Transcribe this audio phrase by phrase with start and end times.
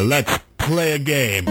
[0.00, 1.44] Let's play a game.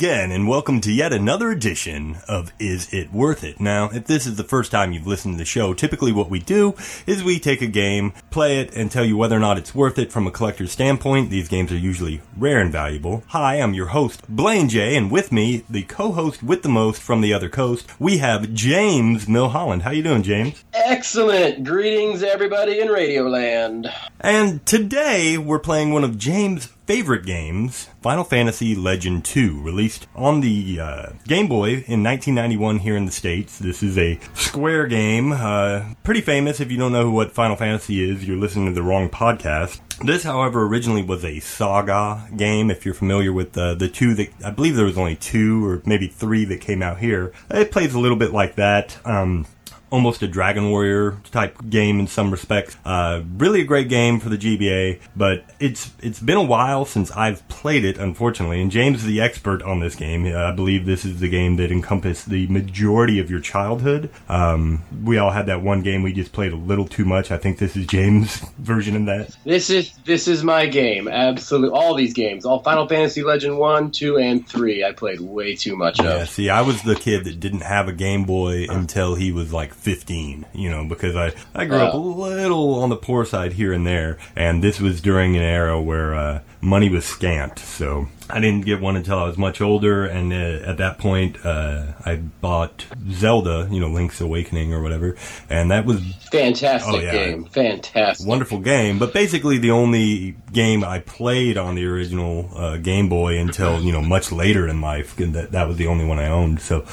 [0.00, 3.60] Again, and welcome to yet another edition of Is It Worth It?
[3.60, 6.38] Now, if this is the first time you've listened to the show, typically what we
[6.38, 6.74] do
[7.06, 9.98] is we take a game, play it, and tell you whether or not it's worth
[9.98, 11.28] it from a collector's standpoint.
[11.28, 13.24] These games are usually rare and valuable.
[13.26, 17.20] Hi, I'm your host, Blaine J, and with me, the co-host with the most from
[17.20, 19.82] the other coast, we have James Milholland.
[19.82, 20.64] How you doing, James?
[20.72, 21.62] Excellent.
[21.62, 23.92] Greetings, everybody in Radioland.
[24.18, 30.40] And today we're playing one of James' favorite games, Final Fantasy Legend 2, released on
[30.40, 33.60] the uh, Game Boy in 1991 here in the States.
[33.60, 36.58] This is a Square game, uh, pretty famous.
[36.58, 39.78] If you don't know what Final Fantasy is, you're listening to the wrong podcast.
[40.04, 42.72] This, however, originally was a Saga game.
[42.72, 45.82] If you're familiar with uh, the two that I believe there was only two or
[45.86, 48.98] maybe three that came out here, it plays a little bit like that.
[49.06, 49.46] Um,
[49.90, 52.76] almost a Dragon Warrior type game in some respects.
[52.84, 57.10] Uh, really a great game for the GBA, but it's it's been a while since
[57.12, 58.60] I've played it, unfortunately.
[58.62, 60.26] And James is the expert on this game.
[60.26, 64.10] Uh, I believe this is the game that encompassed the majority of your childhood.
[64.28, 67.30] Um, we all had that one game we just played a little too much.
[67.30, 69.36] I think this is James' version of that.
[69.44, 71.08] This is this is my game.
[71.08, 74.84] Absolutely, all these games, all Final Fantasy Legend one, two, and three.
[74.84, 76.06] I played way too much of.
[76.06, 79.52] Yeah, see, I was the kid that didn't have a Game Boy until he was
[79.52, 82.00] like 15, you know, because I, I grew up a Oh.
[82.00, 86.14] little on the poor side here and there, and this was during an era where
[86.14, 90.32] uh, money was scant, so I didn't get one until I was much older, and
[90.32, 95.16] uh, at that point, uh, I bought Zelda, you know, Link's Awakening or whatever,
[95.48, 96.00] and that was
[96.30, 97.12] Fantastic Oh, yeah.
[97.12, 97.44] game.
[97.46, 98.26] Fantastic.
[98.26, 103.38] wonderful game, but basically the only game I played on the original uh, Game Boy
[103.38, 105.18] until you know much later in life.
[105.18, 106.60] and That that was the only one I owned.
[106.60, 106.84] So,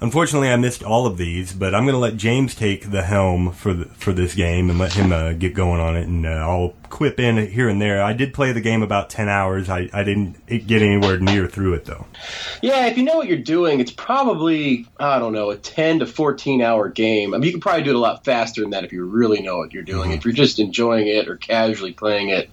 [0.00, 1.52] unfortunately, I missed all of these.
[1.52, 4.78] But I'm going to let James take the helm for the, for this game and
[4.78, 8.02] let him uh, get going on it, and uh, I'll quip in here and there.
[8.02, 9.68] I did play the game about ten hours.
[9.68, 12.06] I, I didn't get anywhere near through it though.
[12.62, 16.06] Yeah, if you know what you're doing, it's probably I don't know a 10 to
[16.06, 17.34] 14 hour game.
[17.34, 19.40] I mean, you can probably do it a lot faster than that if you really
[19.42, 20.12] know what you're doing.
[20.12, 22.50] If you're just enjoying it or casually playing it,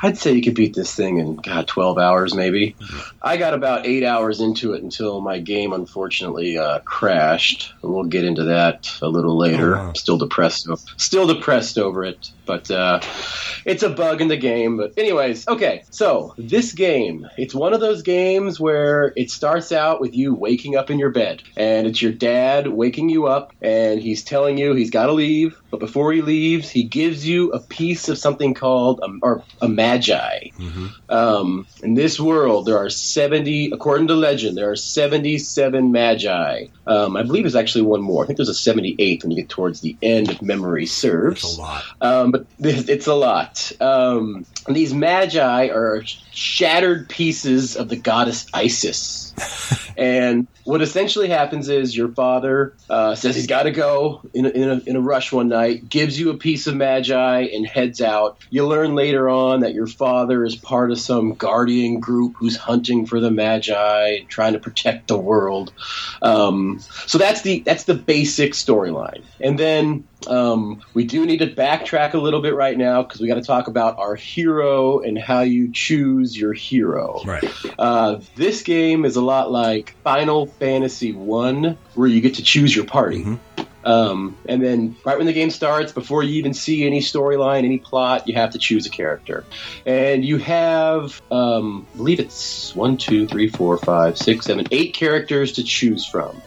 [0.00, 2.76] I'd say you could beat this thing in God 12 hours maybe.
[3.20, 7.72] I got about eight hours into it until my game unfortunately uh, crashed.
[7.82, 9.76] We'll get into that a little later.
[9.76, 9.92] Oh, wow.
[9.94, 13.00] Still depressed, still depressed over it, but uh,
[13.64, 14.78] it's a bug in the game.
[14.78, 15.84] But anyways, okay.
[15.90, 20.74] So this game, it's one of those games where it starts out with you waking
[20.74, 24.72] up in your bed, and it's your dad waking you up, and he's telling you
[24.72, 25.60] he's got to leave.
[25.70, 29.68] But before he leaves, he gives you a piece of something called a, or a
[29.68, 30.48] magi.
[31.10, 36.68] Um, in this world, there are 70, according to legend, there are 77 magi.
[36.86, 38.24] Um, I believe there's actually one more.
[38.24, 41.44] I think there's a 78th when you get towards the end if memory serves.
[41.44, 41.84] It's a lot.
[42.00, 43.72] Um, but this- it's a lot.
[43.80, 49.27] Um, these magi are shattered pieces of the goddess Isis.
[49.96, 54.48] and what essentially happens is your father uh, says he's got to go in a,
[54.50, 58.00] in, a, in a rush one night, gives you a piece of magi, and heads
[58.00, 58.38] out.
[58.50, 63.06] You learn later on that your father is part of some guardian group who's hunting
[63.06, 65.72] for the magi, trying to protect the world.
[66.22, 71.46] Um, so that's the that's the basic storyline, and then um, we do need to
[71.46, 75.18] backtrack a little bit right now because we got to talk about our hero and
[75.18, 77.22] how you choose your hero.
[77.24, 77.44] Right.
[77.78, 82.74] Uh, this game is a lot like Final Fantasy One, where you get to choose
[82.74, 83.24] your party.
[83.24, 83.38] Mhm.
[83.84, 87.78] Um, and then, right when the game starts, before you even see any storyline, any
[87.78, 89.44] plot, you have to choose a character.
[89.86, 94.94] And you have, um, I believe it's one, two, three, four, five, six, seven, eight
[94.94, 96.42] characters to choose from.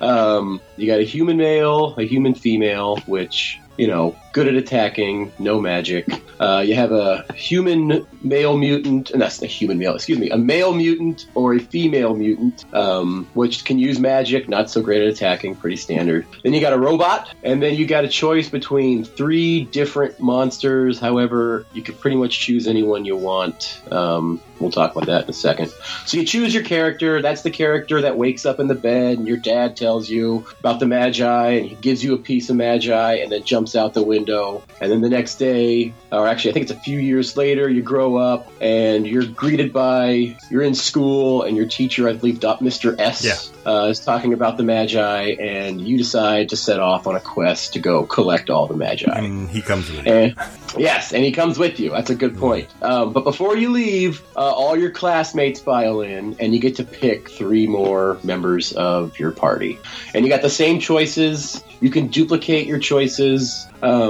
[0.00, 5.32] Um, you got a human male, a human female, which you know, good at attacking,
[5.38, 6.06] no magic.
[6.38, 10.38] Uh, you have a human male mutant, and that's a human male, excuse me, a
[10.38, 15.08] male mutant or a female mutant, um, which can use magic, not so great at
[15.08, 16.26] attacking, pretty standard.
[16.42, 20.98] Then you got a robot, and then you got a choice between three different monsters.
[20.98, 23.82] However, you can pretty much choose anyone you want.
[23.90, 25.72] Um, we'll talk about that in a second.
[26.06, 27.20] So you choose your character.
[27.20, 30.80] That's the character that wakes up in the bed, and your dad tells you about
[30.80, 34.02] the magi, and he gives you a piece of magi, and then jumps out the
[34.02, 34.62] window window.
[34.80, 37.82] And then the next day, or actually, I think it's a few years later, you
[37.82, 42.98] grow up and you're greeted by, you're in school, and your teacher, I believe, Mr.
[42.98, 43.70] S, Yeah.
[43.70, 47.74] uh, is talking about the Magi, and you decide to set off on a quest
[47.74, 49.10] to go collect all the Magi.
[49.10, 50.08] And he comes with it.
[50.08, 50.34] And,
[50.76, 51.90] yes, and he comes with you.
[51.90, 52.68] That's a good point.
[52.82, 56.84] Um, but before you leave, uh, all your classmates file in, and you get to
[56.84, 59.78] pick three more members of your party.
[60.14, 61.62] And you got the same choices.
[61.80, 63.66] You can duplicate your choices.
[63.82, 64.09] Um,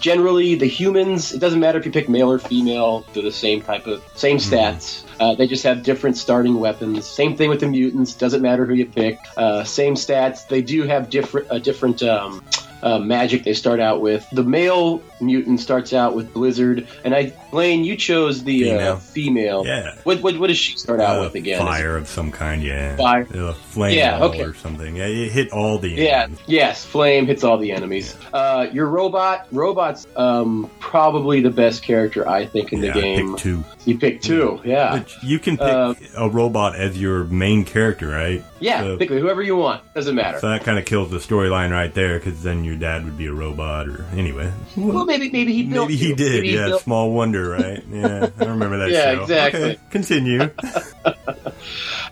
[0.00, 3.62] generally, the humans, it doesn't matter if you pick male or female, they're the same
[3.62, 5.04] type of, same stats.
[5.18, 7.06] Uh, they just have different starting weapons.
[7.06, 8.14] Same thing with the mutants.
[8.14, 9.18] Doesn't matter who you pick.
[9.36, 10.46] Uh, same stats.
[10.46, 12.44] They do have different, a different um,
[12.82, 14.26] uh, magic they start out with.
[14.32, 18.92] The male mutant starts out with Blizzard, and I, Blaine, you chose the Female.
[18.92, 19.66] Uh, female.
[19.66, 19.94] Yeah.
[20.04, 21.58] What, what what does she start out Uh, with again?
[21.60, 22.96] Fire of some kind, yeah.
[22.96, 23.26] Fire.
[23.34, 24.42] Uh, flame Yeah, okay.
[24.42, 24.96] or something.
[24.96, 26.22] Yeah, it hit all the Yeah.
[26.24, 26.38] enemies.
[26.46, 26.84] Yes.
[26.84, 28.14] Flame hits all the enemies.
[28.32, 29.46] Uh, your robot.
[29.52, 33.28] Robot's um, probably the best character I think in the Yeah, I game.
[33.30, 33.64] picked two.
[33.84, 34.60] You pick two.
[34.64, 34.98] Yeah.
[34.98, 38.44] But you can pick Uh, a robot as your main character, right?
[38.60, 38.80] Yeah.
[38.82, 39.82] So, pick whoever you want.
[39.94, 40.38] Doesn't matter.
[40.40, 43.26] so that kind of kills the storyline right there, because then your dad would be
[43.26, 44.52] a robot, or anyway.
[44.76, 45.88] well, maybe maybe he built.
[45.88, 46.16] Maybe he you.
[46.16, 46.32] did.
[46.32, 47.82] Maybe he yeah, built- small wonder, right?
[47.90, 49.22] Yeah, I remember that Yeah, show.
[49.22, 49.62] exactly.
[49.62, 50.50] Okay, continue.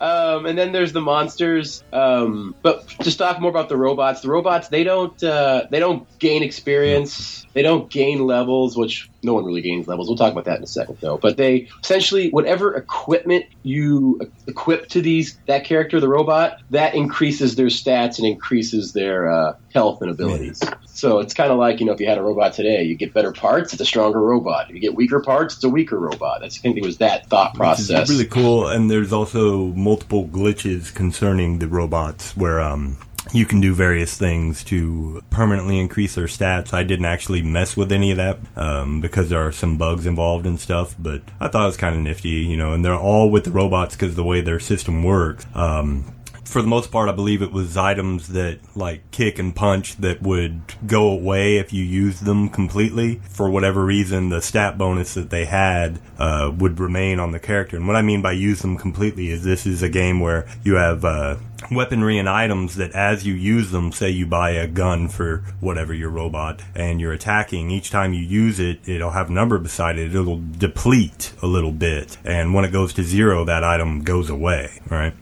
[0.01, 1.83] Um, and then there's the monsters.
[1.93, 4.21] Um, but just talk more about the robots.
[4.21, 7.47] The robots they don't uh, they don't gain experience.
[7.53, 10.09] They don't gain levels, which no one really gains levels.
[10.09, 11.19] We'll talk about that in a second, though.
[11.19, 17.57] But they essentially whatever equipment you equip to these that character, the robot, that increases
[17.57, 20.63] their stats and increases their uh, health and abilities.
[20.87, 23.13] So it's kind of like you know if you had a robot today, you get
[23.13, 24.69] better parts, it's a stronger robot.
[24.69, 26.41] If you get weaker parts, it's a weaker robot.
[26.41, 28.09] That's I think it was that thought process.
[28.09, 28.69] really cool.
[28.69, 32.97] And there's also multiple glitches concerning the robots where um,
[33.33, 36.73] you can do various things to permanently increase their stats.
[36.73, 40.47] I didn't actually mess with any of that um, because there are some bugs involved
[40.47, 42.73] and stuff, but I thought it was kind of nifty, you know.
[42.73, 45.47] And they're all with the robots because the way their system works.
[45.55, 46.14] Um,
[46.45, 50.23] for the most part, I believe it was items that like kick and punch that
[50.23, 53.21] would go away if you used them completely.
[53.31, 57.77] For whatever reason, the stat bonus that they had uh, would remain on the character.
[57.77, 60.75] And what I mean by use them completely is this is a game where you
[60.75, 61.37] have uh,
[61.71, 65.95] weaponry and items that as you use them, say you buy a gun for whatever
[65.95, 69.99] your robot and you're attacking, each time you use it, it'll have a number beside
[69.99, 70.15] it.
[70.15, 72.19] It'll deplete a little bit.
[72.25, 75.15] And when it goes to zero, that item goes away, right?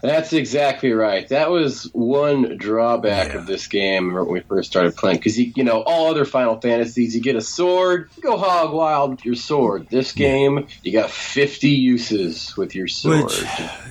[0.00, 1.28] That's exactly right.
[1.28, 3.38] That was one drawback Yeah.
[3.38, 5.18] of this game when we first started playing.
[5.18, 8.72] Because you, you know, all other Final Fantasies, you get a sword, you go hog
[8.72, 9.88] wild with your sword.
[9.90, 13.24] This game, you got fifty uses with your sword.
[13.24, 13.44] Which,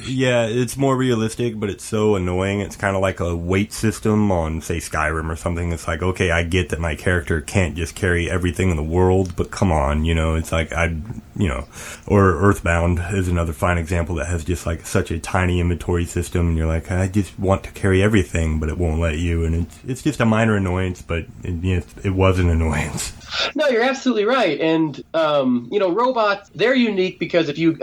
[0.07, 2.61] yeah, it's more realistic, but it's so annoying.
[2.61, 5.71] It's kind of like a weight system on, say, Skyrim or something.
[5.71, 9.35] It's like, okay, I get that my character can't just carry everything in the world,
[9.35, 10.95] but come on, you know, it's like, I,
[11.35, 11.65] you know,
[12.07, 16.50] or Earthbound is another fine example that has just like such a tiny inventory system,
[16.50, 19.56] and you're like, I just want to carry everything, but it won't let you, and
[19.56, 23.13] it's, it's just a minor annoyance, but it, you know, it was an annoyance.
[23.56, 24.59] No, you're absolutely right.
[24.59, 27.77] And um, you know, robots they're unique because if you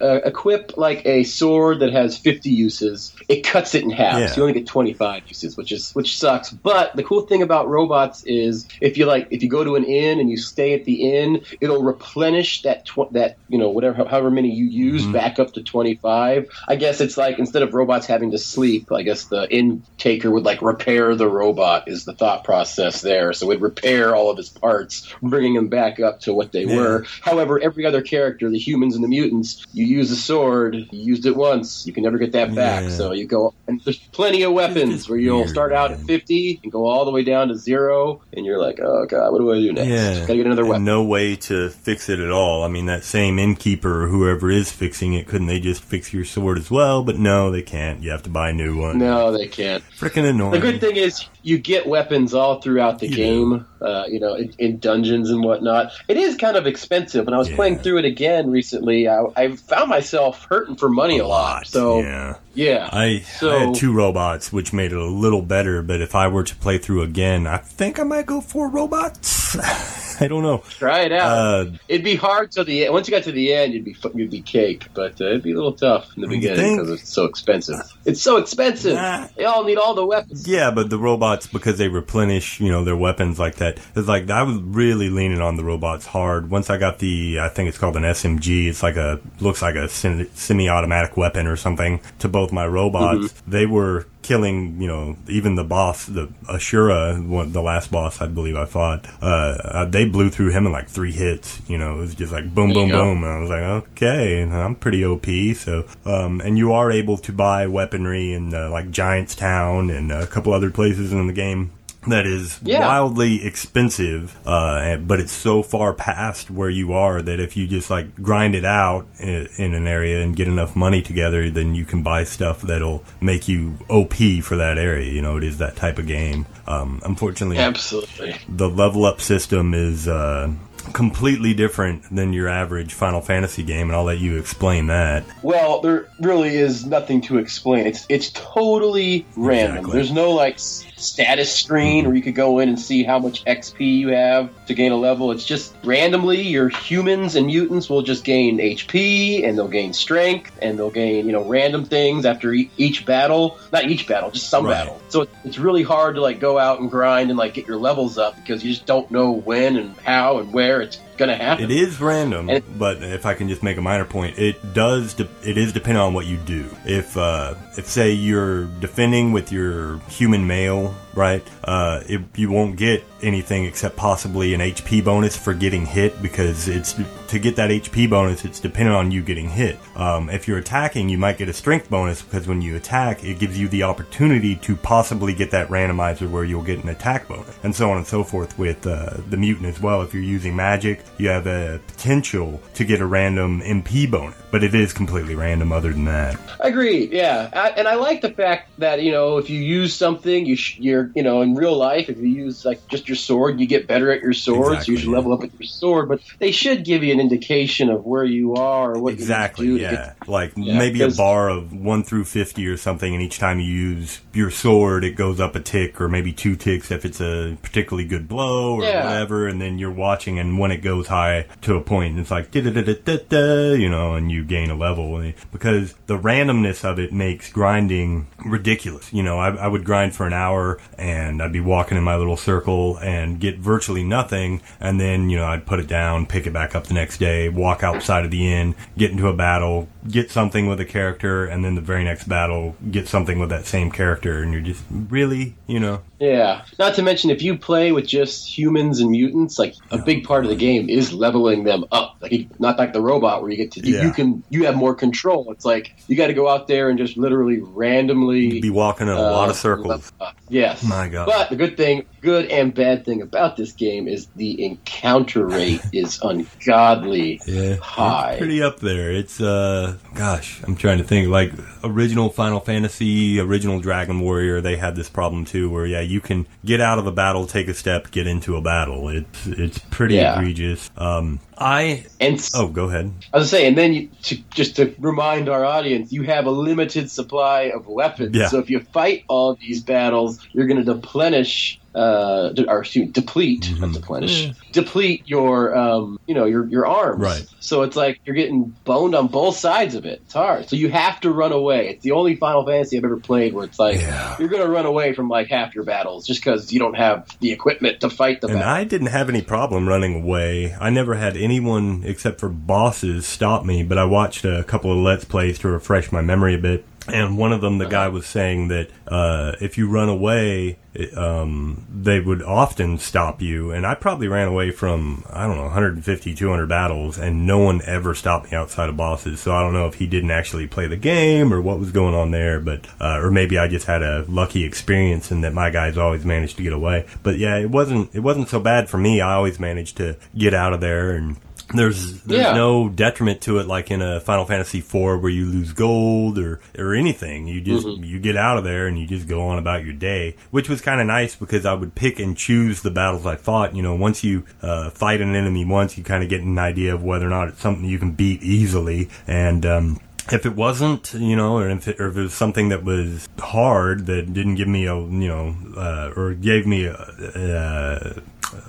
[0.00, 4.18] uh, equip like a sword that has 50 uses, it cuts it in half.
[4.18, 4.26] Yeah.
[4.28, 6.50] So you only get 25 uses, which is which sucks.
[6.50, 9.84] But the cool thing about robots is if you like if you go to an
[9.84, 14.04] inn and you stay at the inn, it'll replenish that tw- that you know whatever
[14.04, 16.48] however many you use back up to 25.
[16.66, 20.30] I guess it's like instead of robots having to sleep, I guess the inn taker
[20.30, 23.32] would like repair the robot is the thought process there.
[23.32, 26.64] So it would repair all of his parts, bringing them back up to what they
[26.64, 26.76] Yeah.
[26.76, 27.06] were.
[27.22, 31.26] However, every other character, the humans and the mutants, you use a sword, you used
[31.26, 32.84] it once, you can never get that back.
[32.84, 32.90] Yeah.
[32.90, 36.60] So you go, and there's plenty of weapons where you'll weird, start out at 50
[36.62, 39.52] and go all the way down to zero, and you're like, oh god, what do
[39.52, 39.88] I do next?
[39.88, 40.84] Yeah, Gotta get another weapon.
[40.84, 42.62] no way to fix it at all.
[42.64, 46.24] I mean, that same innkeeper or whoever is fixing it, couldn't they just fix your
[46.24, 47.02] sword as well?
[47.04, 48.02] But no, they can't.
[48.02, 48.98] You have to buy a new one.
[48.98, 49.84] No, they can't.
[49.98, 50.52] freaking annoying.
[50.52, 54.34] The good thing is you get weapons all throughout the You game, uh, you know,
[54.34, 55.92] in, in dungeons and whatnot.
[56.08, 57.26] It is kind of expensive.
[57.26, 57.56] When I was Yeah.
[57.56, 61.66] playing through it again recently, I, I found myself hurting for money a, lot.
[61.66, 62.36] So yeah.
[62.54, 65.82] yeah, I, So- I had two robots, which made it a little better.
[65.82, 69.56] But if I were to play through again, I think I might go for robots.
[70.20, 70.58] I don't know.
[70.78, 71.30] try it out.
[71.30, 72.92] Uh, it'd be hard till the end.
[72.94, 75.52] Once you got to the end, you'd be you'd be cake, but uh, it'd be
[75.52, 77.76] a little tough in the beginning because it's so expensive.
[78.04, 78.94] It's so expensive.
[78.94, 79.28] Nah.
[79.36, 80.46] They all need all the weapons.
[80.46, 83.78] Yeah, but the robots because they replenish, you know, their weapons like that.
[83.96, 86.50] It's like I was really leaning on the robots hard.
[86.50, 88.68] Once I got the, I think it's called an SMG.
[88.68, 93.32] It's like a looks like a semi- semi-automatic weapon or something to both my robots.
[93.46, 98.26] They were killing, you know, even the boss, the Ashura, one, the last boss I
[98.26, 99.26] believe I fought, uh,
[99.62, 101.60] uh, they blew through him in like three hits.
[101.68, 103.04] You know, it was just like boom, boom, go.
[103.04, 103.22] boom.
[103.22, 105.26] And I was like, okay, I'm pretty OP.
[105.56, 110.10] So, um, and you are able to buy weaponry in uh, like Giant's Town and
[110.10, 111.70] a couple other places in the game.
[112.06, 112.80] That is Yeah.
[112.80, 117.90] wildly expensive, uh, but it's so far past where you are that if you just
[117.90, 121.84] like grind it out in, in an area and get enough money together, then you
[121.84, 125.10] can buy stuff that'll make you OP for that area.
[125.10, 126.46] You know, it is that type of game.
[126.66, 128.36] Um, unfortunately, Absolutely.
[128.48, 130.50] the level up system is uh,
[130.92, 135.24] completely different than your average Final Fantasy game, and I'll let you explain that.
[135.42, 137.86] Well, there really is nothing to explain.
[137.86, 139.76] It's it's totally random.
[139.78, 139.92] Exactly.
[139.94, 140.58] There's no like
[140.96, 144.74] status screen where you could go in and see how much XP you have to
[144.74, 145.30] gain a level.
[145.32, 150.52] It's just randomly your humans and mutants will just gain HP and they'll gain strength
[150.62, 153.58] and they'll gain you know random things after e- each battle.
[153.72, 154.72] Not each battle, just some Right.
[154.72, 155.00] battle.
[155.08, 158.18] So it's really hard to like go out and grind and like get your levels
[158.18, 161.64] up because you just don't know when and how and where it's gonna happen.
[161.64, 165.14] It is random, And- but if I can just make a minor point, it does.
[165.14, 166.74] De- it is dependent on what you do.
[166.84, 171.42] If uh, if say you're defending with your human male, right?
[171.62, 176.68] Uh, it, you won't get anything except possibly an HP bonus for getting hit because
[176.68, 176.94] it's
[177.28, 178.44] to get that HP bonus.
[178.44, 179.78] It's dependent on you getting hit.
[179.96, 183.38] Um, if you're attacking, you might get a strength bonus because when you attack, it
[183.38, 187.58] gives you the opportunity to possibly get that randomizer where you'll get an attack bonus,
[187.62, 190.02] and so on and so forth with uh, the mutant as well.
[190.02, 194.62] If you're using magic, you have a potential to get a random MP bonus, but
[194.62, 195.72] it is completely random.
[195.72, 197.12] Other than that, Agreed.
[197.12, 200.56] Yeah, I, and I like the fact that you know if you use something, you
[200.56, 203.66] sh- you're you know in real life if you use like just your sword, you
[203.66, 205.14] get better at your sword, so you should yeah.
[205.16, 206.08] level up with your sword.
[206.08, 209.78] But they should give you an indication of where you are or what exactly, you
[209.78, 209.82] do.
[209.82, 213.38] yeah, get, like Yeah, maybe a bar of one through fifty or something, and each
[213.38, 217.04] time you use your sword, it goes up a tick or maybe two ticks if
[217.04, 219.04] it's a particularly good blow or Yeah.
[219.04, 222.50] whatever, and then you're watching, and when it goes high to a point, it's like
[222.50, 225.94] da da da da da da, you know, and you gain a level eh, because
[226.06, 229.12] the randomness of it makes grinding ridiculous.
[229.12, 232.16] You know, I, I would grind for an hour and I'd be walking in my
[232.16, 236.46] little circle and get virtually nothing, and then you know I'd put it down, pick
[236.46, 239.88] it back up the next day, walk outside of the inn, get into a battle,
[240.10, 243.66] get something with a character, and then the very next battle get something with that
[243.66, 246.64] same character, and you're just really, you know, yeah.
[246.78, 250.44] Not to mention if you play with just humans and mutants, like a big part
[250.44, 252.16] of the game is leveling them up.
[252.20, 254.04] Like not like the robot where you get to you, Yeah.
[254.04, 255.50] you can you have more control.
[255.52, 259.12] It's like you got to go out there and just literally randomly be walking in
[259.14, 260.12] a lot Uh, of circles.
[260.48, 260.82] Yes.
[260.82, 261.26] My God.
[261.26, 265.82] But the good thing, good and bad thing about this game is the encounter rate
[265.92, 268.32] is ungodly Yeah, high.
[268.32, 269.10] It's pretty up there.
[269.12, 271.28] It's uh, gosh, I'm trying to think.
[271.28, 276.20] Like original Final Fantasy, original Dragon Warrior, they had this problem too, where yeah, you
[276.20, 279.08] can get out of a battle, take a step, get into a battle.
[279.08, 280.38] It's it's pretty Yeah.
[280.38, 280.90] egregious.
[280.96, 283.12] Um, I and oh, go ahead.
[283.32, 286.50] I was saying, and then you, to, just to remind our audience, you have a
[286.50, 288.34] limited supply of weapons.
[288.36, 288.48] Yeah.
[288.48, 293.06] So if you fight all these battles, you're going to deplenish, uh, de- or excuse
[293.06, 293.80] me, deplete, Mm-hmm.
[293.80, 297.20] not deplenish, deplete your, um, you know, your your arms.
[297.20, 297.46] Right.
[297.60, 300.20] So it's like you're getting boned on both sides of it.
[300.24, 300.68] It's hard.
[300.68, 301.88] So you have to run away.
[301.90, 304.36] It's the only Final Fantasy I've ever played where it's like Yeah.
[304.38, 307.26] you're going to run away from like half your battles just because you don't have
[307.40, 308.72] the equipment to fight the And battle.
[308.74, 310.74] I didn't have any problem running away.
[310.80, 314.98] I never had anyone except for bosses stop me, but I watched a couple of
[314.98, 316.84] Let's Plays to refresh my memory a bit.
[317.06, 320.78] And one of them, the guy was saying that uh, if you run away,
[321.16, 323.72] um, they would often stop you.
[323.72, 327.82] And I probably ran away from, I don't know, 150, 200 battles, and no one
[327.84, 329.40] ever stopped me outside of bosses.
[329.40, 332.14] So I don't know if he didn't actually play the game or what was going
[332.14, 335.68] on there, but, uh, or maybe I just had a lucky experience and that my
[335.68, 337.06] guys always managed to get away.
[337.22, 339.20] But yeah, it wasn't, it wasn't so bad for me.
[339.20, 341.36] I always managed to get out of there and
[341.78, 342.54] there's there's Yeah.
[342.54, 346.60] no detriment to it like in a Final Fantasy IV where you lose gold or
[346.78, 347.46] or anything.
[347.46, 350.36] You just you get out of there and you just go on about your day,
[350.50, 353.74] which was kind of nice because I would pick and choose the battles I fought.
[353.74, 356.94] You know, once you uh, fight an enemy once, you kind of get an idea
[356.94, 359.64] of whether or not it's something you can beat easily and.
[359.66, 360.00] um
[360.32, 363.28] if it wasn't, you know, or if it, or if it was something that was
[363.38, 368.20] hard that didn't give me a, you know, uh, or gave me a, uh,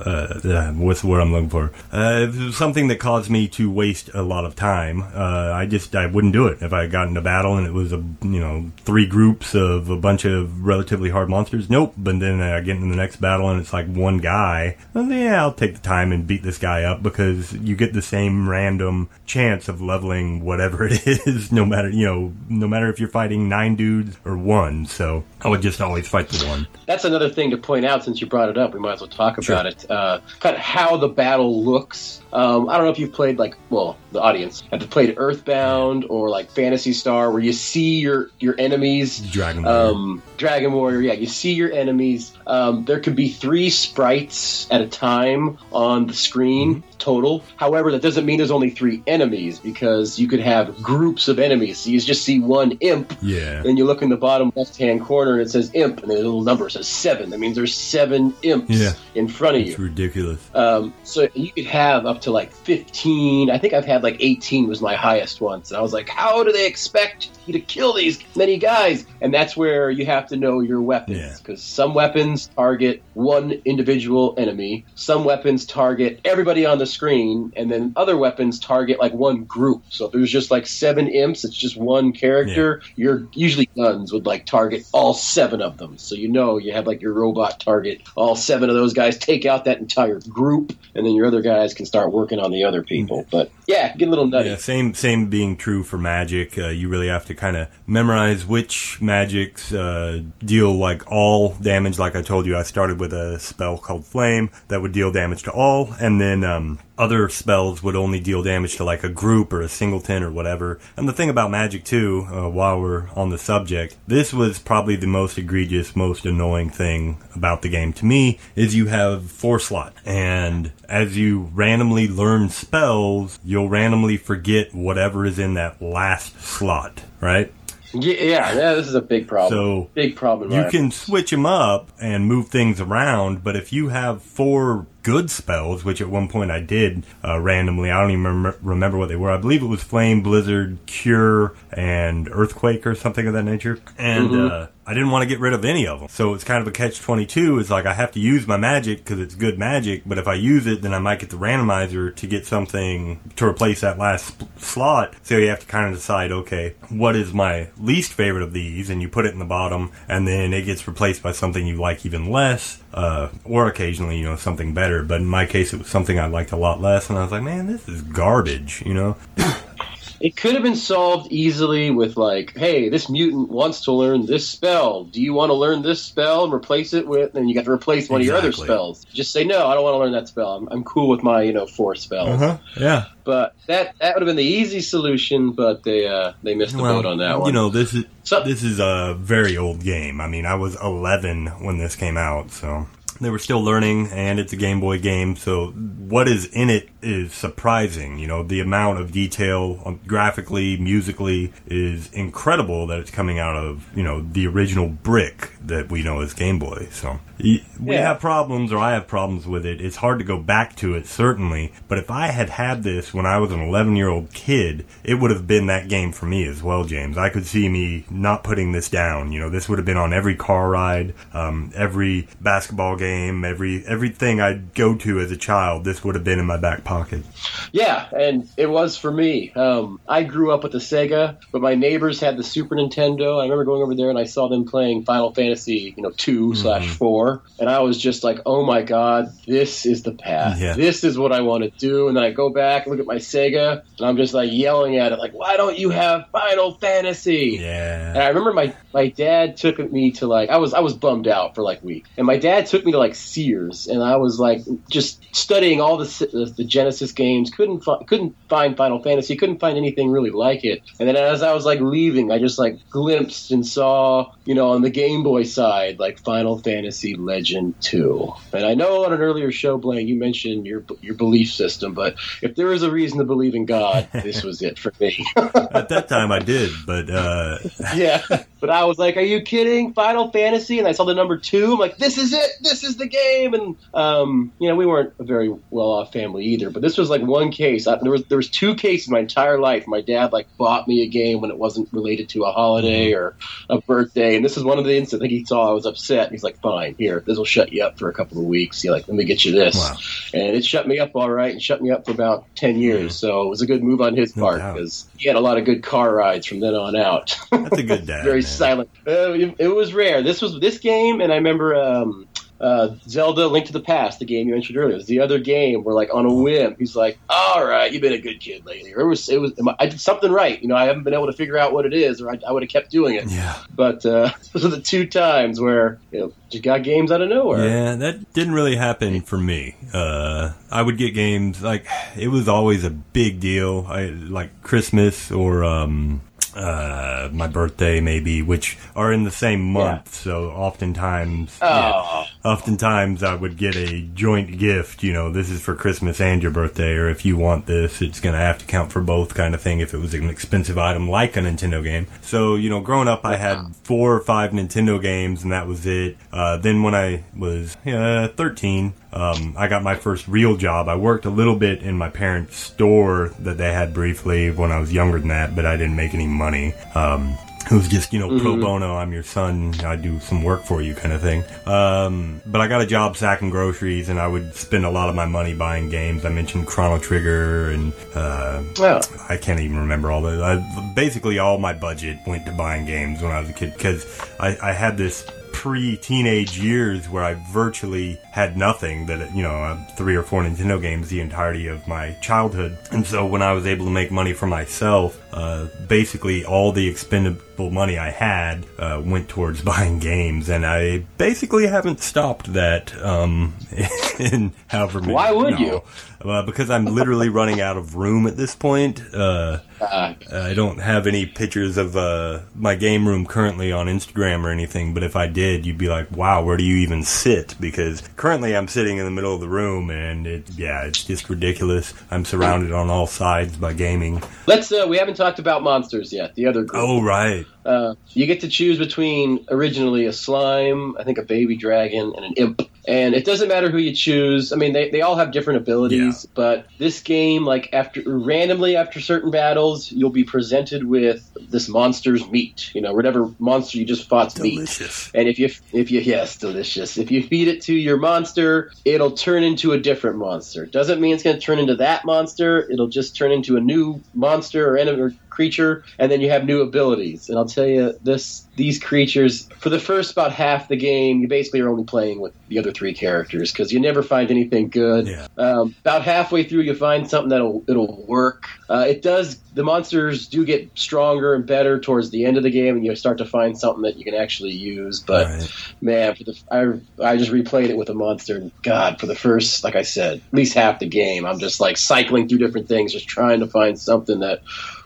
[0.06, 1.72] uh, what's the word I'm looking for?
[1.92, 5.02] Uh, something that caused me to waste a lot of time.
[5.02, 7.92] Uh, I just I wouldn't do it if I got into battle and it was
[7.92, 11.70] a you know three groups of a bunch of relatively hard monsters.
[11.70, 11.94] Nope.
[11.98, 14.78] But then I get into the next battle and it's like one guy.
[14.94, 18.02] Well, yeah, I'll take the time and beat this guy up because you get the
[18.02, 23.00] same random chance of leveling whatever it is, no matter you know no matter if
[23.00, 24.86] you're fighting nine dudes or one.
[24.86, 26.68] So I would just always fight the one.
[26.86, 28.74] That's another thing to point out since you brought it up.
[28.74, 29.75] We might as well talk about it.
[29.90, 32.22] Uh, kind of how the battle looks.
[32.34, 36.30] Um, I don't know if you've played like, well, the audience have played Earthbound or
[36.30, 39.20] like Phantasy Star, where you see your your enemies.
[39.20, 39.92] Dragon Warrior.
[39.92, 42.34] Um, Dragon Warrior, yeah, you see your enemies.
[42.48, 47.44] Um, there could be three sprites at a time on the screen total.
[47.56, 51.80] However, that doesn't mean there's only three enemies because you could have groups of enemies.
[51.80, 53.64] So you just see one imp, Yeah.
[53.66, 56.16] and you look in the bottom left hand corner and it says imp, and the
[56.16, 57.30] little number says seven.
[57.30, 58.94] That means there's seven imps Yeah.
[59.14, 59.70] in front of you.
[59.72, 59.86] It's you.
[59.86, 60.40] ridiculous.
[60.54, 63.50] Um, so you could have up to like 15.
[63.50, 65.72] I think I've had like 18 was my highest once.
[65.72, 69.06] And I was like, how do they expect you to kill these many guys?
[69.22, 71.18] And that's where you have to know your weapons.
[71.40, 77.72] Because some weapons target one individual enemy, some weapons target everybody on the screen, and
[77.72, 79.84] then other weapons target like one group.
[79.90, 82.82] So if there's just like seven imps, it's just one character.
[82.96, 85.98] Your usually guns would like target all seven of them.
[85.98, 89.46] So you know you have like your robot target all seven of those guys, take
[89.46, 92.84] out that entire group, and then your other guys can start working on the other
[92.84, 93.26] people.
[93.32, 94.50] But yeah, get a little nutty.
[94.50, 96.58] Yeah, same same being true for magic.
[96.58, 102.00] Uh, you really have to kind of memorize which magics uh, deal like all damage.
[102.00, 105.44] Like I told you, I started with a spell called Flame that would deal damage
[105.44, 109.52] to all, and then um, other spells would only deal damage to like a group
[109.52, 110.80] or a singleton or whatever.
[110.98, 114.96] And the thing about magic too, uh, while we're on the subject, this was probably
[114.96, 119.60] the most egregious, most annoying thing about the game to me is you have four
[119.60, 126.40] slots, and as you randomly learn spells, you'll randomly forget whatever is in that last
[126.42, 127.52] slot, right?
[127.94, 129.52] Yeah, yeah, yeah, this is a big problem.
[129.52, 130.52] So big problem.
[130.52, 135.30] you can switch them up and move things around, but if you have four good
[135.30, 139.08] spells, which at one point I did uh, randomly, I don't even remember, remember what
[139.08, 139.30] they were.
[139.30, 143.80] I believe it was Flame, Blizzard, Cure, and Earthquake or something of that nature.
[143.98, 144.52] And Mm-hmm.
[144.52, 146.10] uh, I didn't want to get rid of any of them.
[146.10, 147.58] So it's kind of a catch 22.
[147.60, 150.36] It's like I have to use my magic because it's good magic, but if I
[150.36, 154.28] use it, then I might get the randomizer to get something to replace that last
[154.38, 155.16] sp- slot.
[155.24, 158.90] So you have to kind of decide, okay, what is my least favorite of these?
[158.92, 161.78] And you put it in the bottom, and then it gets replaced by something you
[161.78, 165.04] like even less, uh, or occasionally, you know, something better.
[165.04, 167.32] But in my case, it was something I liked a lot less, and I was
[167.32, 169.18] like, man, this is garbage, you know?
[170.20, 174.48] It could have been solved easily with like, hey, this mutant wants to learn this
[174.48, 175.04] spell.
[175.04, 177.36] Do you want to learn this spell and replace it with?
[177.36, 179.04] And you got to replace one of your other spells.
[179.14, 180.56] Just say no, I don't want to learn that spell.
[180.56, 182.30] I'm, I'm cool with my you know four spells.
[182.30, 182.58] Uh-huh.
[182.80, 183.06] Yeah.
[183.24, 185.52] But that that would have been the easy solution.
[185.52, 187.48] But they uh, they missed the boat on that one.
[187.48, 190.22] You know, this is So- this is a very old game.
[190.22, 192.88] I mean, I was 11 when this came out, so
[193.22, 195.36] they were still learning, and it's a Game Boy game.
[195.36, 198.20] So what is in it is surprising.
[198.20, 203.56] You know, the amount of detail, um, graphically, musically, is incredible that it's coming out
[203.56, 206.88] of you know the original brick that we know as Game Boy.
[206.92, 208.08] So we Yeah.
[208.08, 209.82] have problems, or I have problems with it.
[209.82, 211.72] It's hard to go back to it, certainly.
[211.88, 215.16] But if I had had this when I was an 11 year old kid, it
[215.16, 217.18] would have been that game for me as well, James.
[217.18, 219.32] I could see me not putting this down.
[219.32, 223.86] You know, this would have been on every car ride, um, every basketball game, every
[223.86, 225.84] everything I'd go to as a child.
[225.84, 227.24] This would have been in my back pocket.
[227.72, 229.52] Yeah, and it was for me.
[229.54, 233.40] Um, I grew up with the Sega, but my neighbors had the Super Nintendo.
[233.40, 236.56] I remember going over there and I saw them playing Final Fantasy, you know, 2
[236.56, 240.60] slash four, and I was just like, "Oh my god, this is the path.
[240.60, 240.74] Yeah.
[240.74, 243.16] This is what I want to do." And then I go back, look at my
[243.16, 247.60] Sega, and I'm just like yelling at it, like, "Why don't you have Final Fantasy?"
[247.62, 248.10] Yeah.
[248.10, 251.28] And I remember my, my dad took me to like I was I was bummed
[251.28, 254.16] out for like a week, and my dad took me to like Sears, and I
[254.16, 257.52] was like just studying all the the, Genesis games.
[257.52, 260.82] couldn't fi- couldn't find Final Fantasy, couldn't find anything really like it.
[261.00, 264.70] And then as I was like leaving, I just like glimpsed and saw you know
[264.70, 268.34] on the Game Boy side like Final Fantasy Legend Two.
[268.54, 272.16] And I know on an earlier show, Blaine, you mentioned your your belief system, but
[272.42, 275.26] if there was a reason to believe in God, this was it for me.
[275.36, 277.58] At that time, I did, but uh,
[277.96, 278.22] yeah.
[278.60, 279.94] But I was like, "Are you kidding?
[279.94, 281.74] Final Fantasy?" And I saw the number two.
[281.74, 282.52] I'm like, "This is it.
[282.62, 286.70] This is the game." And um, you know, we weren't a very well-off family either.
[286.70, 287.88] But this was like one case.
[287.88, 289.88] I, there was there was two cases in my entire life.
[289.88, 293.36] My dad like bought me a game when it wasn't related to a holiday or
[293.70, 295.20] a birthday, And this is one of the instances.
[295.20, 296.32] I think he saw I was upset.
[296.32, 298.82] He's like, fine, here, this will shut you up for a couple of weeks.
[298.82, 299.76] He's like, let me get you this.
[299.76, 299.98] Wow.
[300.34, 303.16] And it shut me up all right and shut me up for about 10 years.
[303.16, 305.58] So it was a good move on his No part because he had a lot
[305.58, 307.38] of good car rides from then on out.
[307.52, 308.24] That's a good dad.
[308.24, 308.44] Very man.
[308.44, 308.90] silent.
[309.08, 310.22] Uh, it, it was rare.
[310.22, 312.28] This was this game, and I remember um,
[312.60, 314.96] uh, Zelda: Link to the Past, the game you mentioned earlier.
[314.96, 318.14] Was the other game where, like, on a whim, he's like, "All right, you've been
[318.14, 320.62] a good kid lately." Or it was, it was, I did something right.
[320.62, 322.52] You know, I haven't been able to figure out what it is, or I, I
[322.52, 323.30] would have kept doing it.
[323.30, 323.58] Yeah.
[323.74, 327.30] But uh, those are the two times where you know just got games out of
[327.30, 327.68] nowhere.
[327.68, 329.76] Yeah, that didn't really happen for me.
[329.94, 331.86] Uh, I would get games like
[332.18, 333.86] it was always a big deal.
[333.90, 336.22] I like Christmas or um,
[336.56, 340.14] uh, my birthday, maybe, which are in the same month.
[340.14, 345.04] So oftentimes, yeah, Oh, oftentimes I would get a joint gift.
[345.04, 348.20] You know, this is for Christmas and your birthday, or if you want this, it's
[348.20, 349.80] going to have to count for both, kind of thing.
[349.80, 352.08] If it was an expensive item like a Nintendo game.
[352.22, 355.86] So you know, growing up, I had four or five Nintendo games, and that was
[355.86, 356.18] it.
[356.32, 358.94] Uh, then when I was uh, 13.
[359.16, 360.90] Um, I got my first real job.
[360.90, 364.80] I worked a little bit in my parents' store that they had briefly when I
[364.80, 366.74] was younger than that, but I didn't make any money.
[366.94, 370.66] Um, it was just, you know, pro bono, I'm your son, I do some work
[370.66, 371.44] for you kind of thing.
[371.66, 375.16] Um, but I got a job sacking groceries and I would spend a lot of
[375.16, 376.26] my money buying games.
[376.26, 380.44] I mentioned Chrono Trigger and, uh, well, I can't even remember all the.
[380.44, 384.06] I, basically, all my budget went to buying games when I was a kid because
[384.40, 385.26] I, I had this
[385.66, 389.08] pre-teenage years where I virtually had nothing.
[389.08, 393.04] That you know, uh, three or four Nintendo games the entirety of my childhood, and
[393.04, 397.70] so when I was able to make money for myself, uh, basically all the expendable
[397.70, 402.96] money I had uh, went towards buying games, and I basically haven't stopped that.
[403.04, 403.54] Um,
[404.20, 405.14] in however many.
[405.14, 405.60] Why would no.
[405.60, 405.82] you?
[406.22, 409.02] Uh, because I'm literally running out of room at this point.
[409.14, 414.44] Uh, uh, I don't have any pictures of uh, my game room currently on Instagram
[414.44, 417.56] or anything, but if I did, you'd be like, wow, where do you even sit?
[417.60, 421.30] Because currently I'm sitting in the middle of the room and it, yeah, it's just
[421.30, 421.94] ridiculous.
[422.10, 424.24] I'm surrounded on all sides by gaming.
[424.48, 424.72] let's.
[424.72, 426.36] Uh, we haven't talked about monsters yet.
[426.36, 426.84] The other group.
[426.84, 427.46] Oh, right.
[427.66, 432.26] Uh, you get to choose between originally a slime, I think a baby dragon, and
[432.26, 432.62] an imp.
[432.88, 434.54] And it doesn't matter who you choose.
[434.54, 439.00] I mean, they, they all have different abilities, but this game, like after randomly after
[439.00, 442.72] certain battles, you'll be presented with this monster's meat.
[442.76, 444.56] You know, whatever monster you just fought's meat.
[444.56, 445.10] Delicious.
[445.16, 446.98] And if you if you yes, delicious.
[446.98, 450.66] If you feed it to your monster, it'll turn into a different monster.
[450.66, 452.70] Doesn't mean it's going to turn into that monster.
[452.70, 456.46] It'll just turn into a new monster or enemy or creature, and then you have
[456.46, 457.28] new abilities.
[457.30, 461.28] And I'll tell you this: these creatures, for the first about half the game, you
[461.28, 465.08] basically are only playing with the other three characters because you never find anything good.
[465.08, 465.28] Yeah.
[465.38, 468.44] Um, about halfway through, you find something that'll it'll work.
[468.70, 469.42] Uh, it does.
[469.54, 472.96] The monsters do get stronger and better towards the end of the game, and you
[472.96, 475.04] start to find something that you can actually use.
[475.06, 475.50] But Right.
[475.82, 478.36] man, for the I I just replayed it with a monster.
[478.38, 481.60] and God, for the first, like I said, at least half the game, I'm just
[481.60, 484.40] like cycling through different things, just trying to find something that.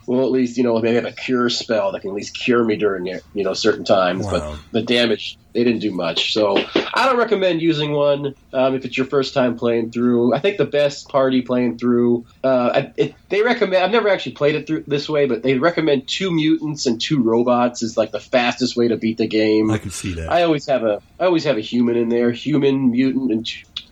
[0.09, 2.35] Well, at least you know maybe I have a cure spell that can at least
[2.35, 4.25] cure me during you know certain times.
[4.25, 4.31] Wow.
[4.71, 8.85] But the damage they didn't do much, so I don't recommend using one um, if
[8.85, 10.33] it's your first time playing through.
[10.33, 13.83] I think the best party playing through, uh, I- it, they recommend.
[13.83, 17.21] I've never actually played it through this way, but they recommend two mutants and two
[17.21, 19.69] robots is like the fastest way to beat the game.
[19.69, 20.31] I can see that.
[20.31, 23.45] I always have a I always have a human in there, human, mutant, and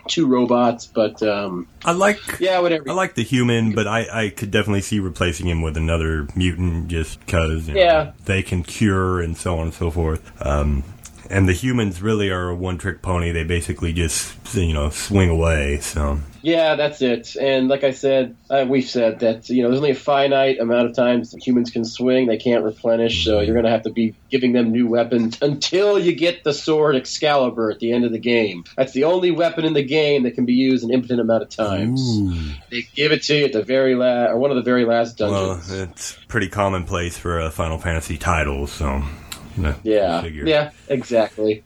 [0.08, 0.86] two, robots.
[0.86, 2.20] But um, I like.
[2.40, 2.90] yeah, whatever.
[2.90, 6.88] I like the human, but I, I could definitely see replacing him with another mutant
[6.88, 8.12] just because Yeah.
[8.26, 10.32] they can cure and so on and so forth.
[10.46, 10.84] Um,
[11.30, 13.32] and the humans really are a one trick pony.
[13.32, 15.80] They basically just you know swing away.
[15.80, 17.36] So Yeah, that's it.
[17.36, 20.90] And like I said, uh, we've said that you know there's only a finite amount
[20.90, 23.26] of times humans can swing; they can't replenish.
[23.26, 26.54] So you're going to have to be giving them new weapons until you get the
[26.54, 28.64] sword Excalibur at the end of the game.
[28.76, 31.50] That's the only weapon in the game that can be used an infinite amount of
[31.50, 32.02] times.
[32.02, 32.34] Ooh.
[32.70, 35.18] They give it to you at the very last, or one of the very last
[35.18, 35.70] dungeons.
[35.70, 38.68] well, it's pretty commonplace for a Final Fantasy title.
[38.68, 39.04] So
[39.84, 40.46] yeah, figure.
[40.48, 41.64] yeah, exactly.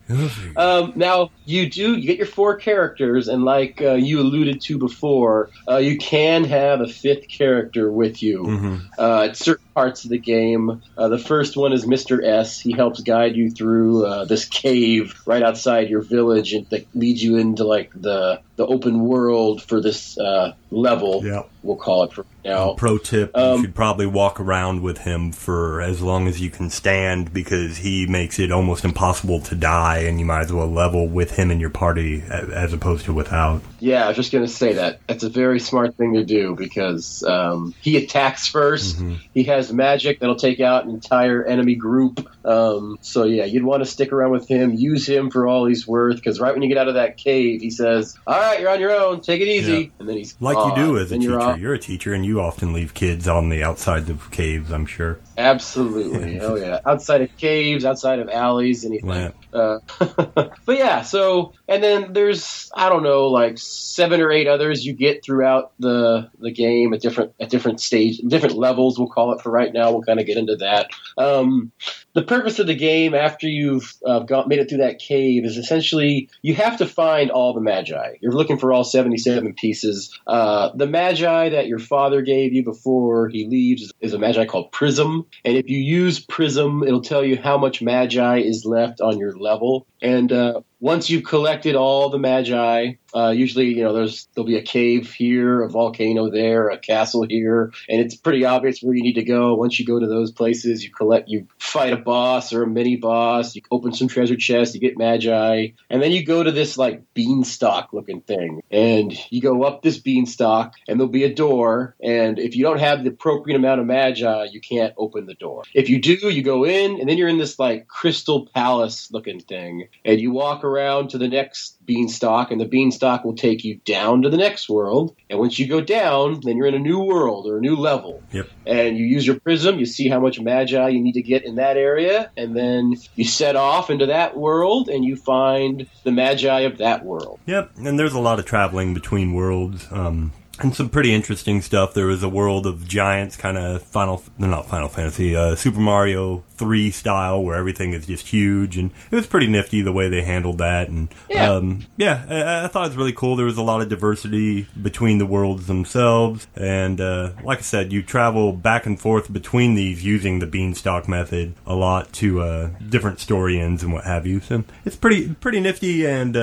[0.56, 4.78] Um, now you do you get your four characters, and like uh, you alluded to
[4.78, 8.82] before, uh, you can have a fifth character with you Mhm.
[8.98, 10.82] uh, at certain parts of the game.
[10.98, 12.60] Uh, the first one is Mister S.
[12.60, 17.24] He helps guide you through uh, this cave right outside your village, and that leads
[17.24, 21.26] you into like the the open world for this uh, level.
[21.26, 21.44] Yeah.
[21.64, 22.74] We'll call it for now.
[22.74, 26.50] Pro tip: Um, You should probably walk around with him for as long as you
[26.50, 30.68] can stand because he makes it almost impossible to die, and you might as well
[30.68, 33.62] level with him in your party as opposed to without.
[33.80, 35.02] Yeah, I was just going to say that.
[35.08, 39.16] That's a very smart thing to do because um, he attacks 1st Mm-hmm.
[39.34, 42.28] He has magic that'll take out an entire enemy group.
[42.46, 45.88] Um, so, yeah, you'd want to stick around with him, use him for all he's
[45.88, 48.70] worth because right when you get out of that cave, he says, All right, you're
[48.70, 49.22] on your own.
[49.22, 49.72] Take it easy.
[49.72, 49.90] Yeah.
[50.00, 51.58] And then he's Like you do as a Then you're teacher.
[51.58, 54.72] You're a teacher, and you often leave kids on the outside of caves.
[54.72, 55.20] I'm sure.
[55.38, 56.40] Absolutely.
[56.42, 56.80] oh, yeah.
[56.86, 59.10] Outside of caves, outside of alleys, anything.
[59.10, 59.32] Yeah.
[59.54, 59.80] Uh,
[60.66, 64.94] but yeah, so and then there's I don't know like seven or eight others you
[64.94, 69.42] get throughout the the game at different at different stage different levels we'll call it
[69.42, 70.92] for right now we'll kind of get into that.
[71.18, 71.72] Um,
[72.14, 75.58] the purpose of the game after you've uh, got made it through that cave is
[75.58, 78.16] essentially you have to find all the magi.
[78.22, 80.18] You're looking for all 77 pieces.
[80.28, 84.46] Uh, the magi that your father gave you before he leaves is, is a magi
[84.46, 89.02] called Prism, and if you use Prism, it'll tell you how much magi is left
[89.02, 89.88] on your level.
[90.02, 94.58] And uh, once you've collected all the magi, uh, usually you know there's there'll be
[94.58, 99.04] a cave here, a volcano there, a castle here, and it's pretty obvious where you
[99.04, 99.54] need to go.
[99.54, 102.96] Once you go to those places, you collect, you fight a boss or a mini
[102.96, 106.78] boss, you open some treasure chests, you get magi, and then you go to this
[106.78, 111.96] like beanstalk looking thing, and you go up this beanstalk, and there'll be a door,
[112.02, 115.64] and if you don't have the appropriate amount of magi, you can't open the door.
[115.76, 119.42] If you do, you go in, and then you're in this like crystal palace looking
[119.42, 123.80] thing, and you walk around to the next beanstalk, and the beanstalk will take you
[123.86, 125.16] down to the next world.
[125.30, 128.24] And once you go down, then you're in a new world or a new level.
[128.32, 128.50] Yep.
[128.66, 131.56] And you use your prism, you see how much magi you need to get in
[131.56, 136.62] that area, and then you set off into that world and you find the magi
[136.62, 137.40] of that world.
[137.46, 139.88] Yep, and there's a lot of traveling between worlds.
[139.92, 140.32] Um,
[140.64, 141.94] and some pretty interesting stuff.
[141.94, 145.80] There was a world of giants, kind of Final, no, not Final Fantasy, uh, Super
[145.80, 150.10] Mario 3 style, where everything is just huge, and it was pretty nifty the way
[150.10, 150.90] they handled that.
[150.90, 151.52] And Yeah.
[151.52, 153.36] um, yeah, I, I thought it was really cool.
[153.36, 157.92] There was a lot of diversity between the worlds themselves, and uh, like I said,
[157.92, 162.70] you travel back and forth between these using the beanstalk method a lot to uh,
[162.90, 164.40] different story ends and what have you.
[164.40, 166.38] So it's pretty pretty nifty and.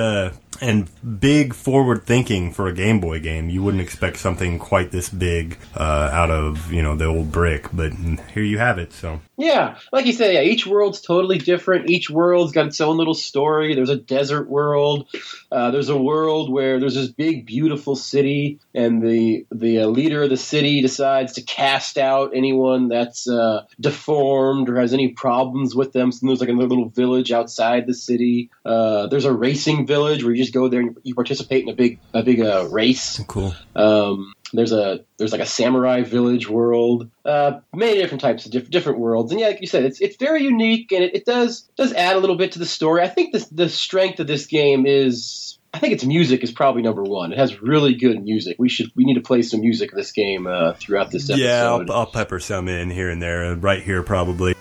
[0.61, 3.49] And big forward thinking for a Game Boy game.
[3.49, 7.67] You wouldn't expect something quite this big uh, out of you know the old brick,
[7.71, 7.93] but
[8.33, 8.91] here you have it.
[8.93, 11.89] So Yeah, like you said, yeah, each world's totally different.
[11.89, 13.73] Each world's got its own little story.
[13.73, 15.07] There's a desert world.
[15.51, 20.23] Uh, there's a world where there's this big, beautiful city, and the the uh, leader
[20.23, 25.73] of the city decides to cast out anyone that's uh, deformed or has any problems
[25.73, 26.11] with them.
[26.11, 28.49] So there's like another little village outside the city.
[28.65, 31.75] Uh, there's a racing village where you just go there and you participate in a
[31.75, 33.21] big a big uh, race.
[33.27, 33.55] cool.
[33.75, 38.69] Um, there's a there's like a samurai village world, uh, many different types of diff-
[38.69, 41.69] different worlds, and yeah, like you said, it's it's very unique and it, it does
[41.75, 43.01] does add a little bit to the story.
[43.01, 45.55] I think the the strength of this game is.
[45.71, 47.31] I think its music is probably number one.
[47.31, 48.55] It has really good music.
[48.57, 51.45] We should we need to play some music of this game uh, throughout this episode.
[51.45, 54.55] Yeah, I'll, I'll pepper some in here and there, right here probably.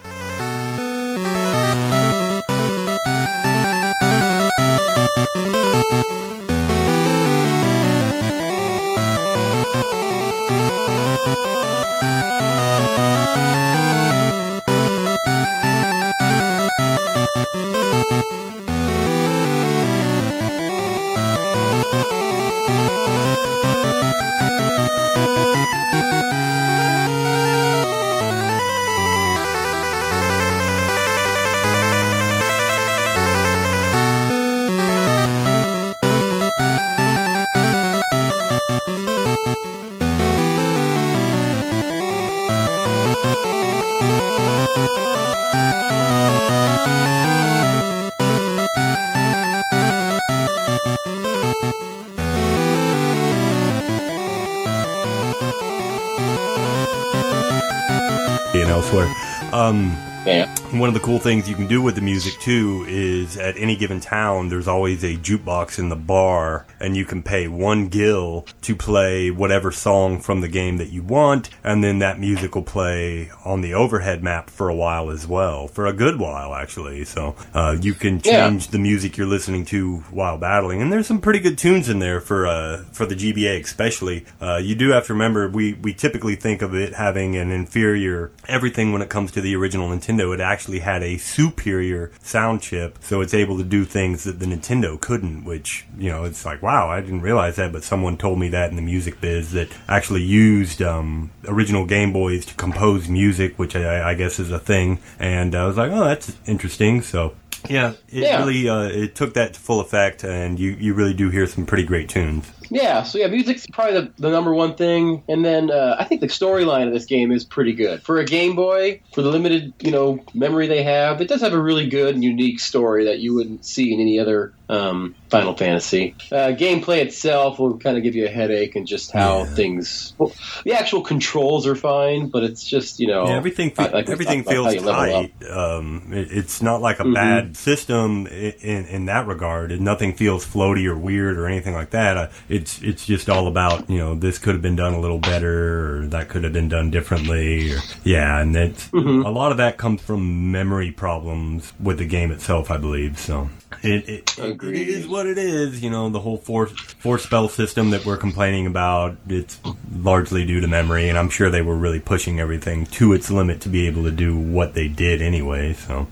[60.89, 63.77] One of the cool things you can do with the music too is at any
[63.77, 68.47] given town, there's always a jukebox in the bar, and you can pay one gil
[68.63, 72.63] to play whatever song from the game that you want, and then that music will
[72.63, 77.05] play on the overhead map for a while as well, for a good while actually.
[77.05, 78.49] So uh, you can Yeah.
[78.49, 81.99] change the music you're listening to while battling, and there's some pretty good tunes in
[81.99, 84.25] there for uh, for the GBA especially.
[84.41, 88.31] Uh, you do have to remember we we typically think of it having an inferior
[88.49, 92.99] everything when it comes to the original Nintendo, it actually had a superior sound chip,
[93.01, 95.45] so it's able to do things that the Nintendo couldn't.
[95.45, 98.71] Which you know, it's like wow, I didn't realize that, but someone told me that
[98.71, 103.75] in the music biz that actually used um, original Game Boys to compose music, which
[103.77, 104.99] I, I guess is a thing.
[105.19, 107.03] And I was like, oh, that's interesting.
[107.03, 107.35] So
[107.69, 108.39] yeah, it Yeah.
[108.39, 111.67] really uh, it took that to full effect, and you you really do hear some
[111.67, 112.51] pretty great tunes.
[112.71, 116.21] Yeah, so yeah, music's probably the, the number one thing, and then uh, I think
[116.21, 119.01] the storyline of this game is pretty good for a Game Boy.
[119.15, 122.23] For the limited, you know, memory they have, it does have a really good and
[122.23, 126.15] unique story that you wouldn't see in any other um, Final Fantasy.
[126.31, 129.45] Uh, gameplay itself will kind of give you a headache, and just how Yeah.
[129.55, 130.13] things.
[130.19, 130.33] Well,
[130.65, 134.45] the actual controls are fine, but it's just you know Yeah, everything fe- like- everything
[134.45, 135.33] how feels tight.
[135.51, 137.15] Um, it, it's not like a Mhm.
[137.15, 139.81] bad system in, in in that regard.
[139.81, 142.17] Nothing feels floaty or weird or anything like that.
[142.17, 145.19] Uh, it's it's just all about you know this could have been done a little
[145.19, 147.73] better or that could have been done differently.
[147.73, 149.25] Or, yeah, and it's Mhm.
[149.25, 153.19] a lot of that comes from memory problems with the game itself, I believe.
[153.19, 153.49] So.
[153.83, 155.07] It, it, it Agreed.
[155.07, 156.09] what it is, you know.
[156.09, 159.61] The whole force force spell system that we're complaining about, it's
[159.95, 163.61] largely due to memory, and I'm sure they were really pushing everything to its limit
[163.63, 165.75] to be able to do what they did anyway.
[165.75, 166.07] So,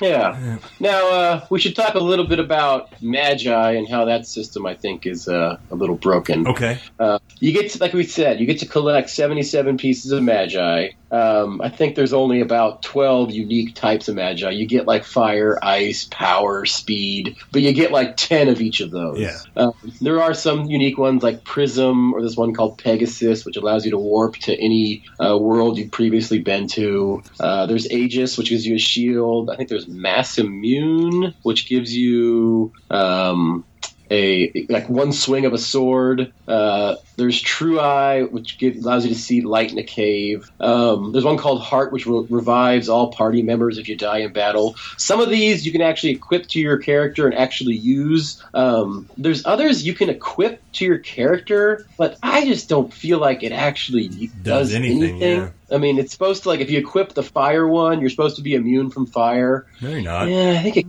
[0.00, 0.58] Yeah.
[0.80, 4.74] Now uh, we should talk a little bit about Magi and how that system, I
[4.74, 6.46] think, is uh, a little broken.
[6.48, 10.22] okay, Uh, you get to, like we said, you get to collect 77 pieces of
[10.22, 10.90] Magi.
[11.10, 14.48] Um, I think there's only about 12 unique types of Magi.
[14.50, 18.90] You get like fire, ice, power, speed, but you get like 10 of each of
[18.90, 19.20] those.
[19.20, 19.38] Yeah.
[19.56, 23.84] Um, there are some unique ones like Prism, or this one called Pegasus, which allows
[23.84, 27.22] you to warp to any uh, world you've previously been to.
[27.38, 29.50] Uh, there's Aegis, which gives you a shield.
[29.50, 33.64] I think there's Masmune, which gives you um,
[34.10, 36.32] a like one swing of a sword.
[36.46, 40.50] Uh, there's True Eye, which give, allows you to see light in a cave.
[40.60, 44.32] Um, there's one called Heart, which re- revives all party members if you die in
[44.32, 44.76] battle.
[44.98, 48.42] Some of these you can actually equip to your character and actually use.
[48.52, 53.42] Um, there's others you can equip to your character, but I just don't feel like
[53.42, 54.08] it actually
[54.42, 55.38] does, anything, anything.
[55.38, 55.48] yeah.
[55.72, 58.42] I mean, it's supposed to like if you equip the fire one, you're supposed to
[58.42, 59.66] be immune from fire.
[59.80, 60.28] no, you're not.
[60.28, 60.86] Yeah, I think it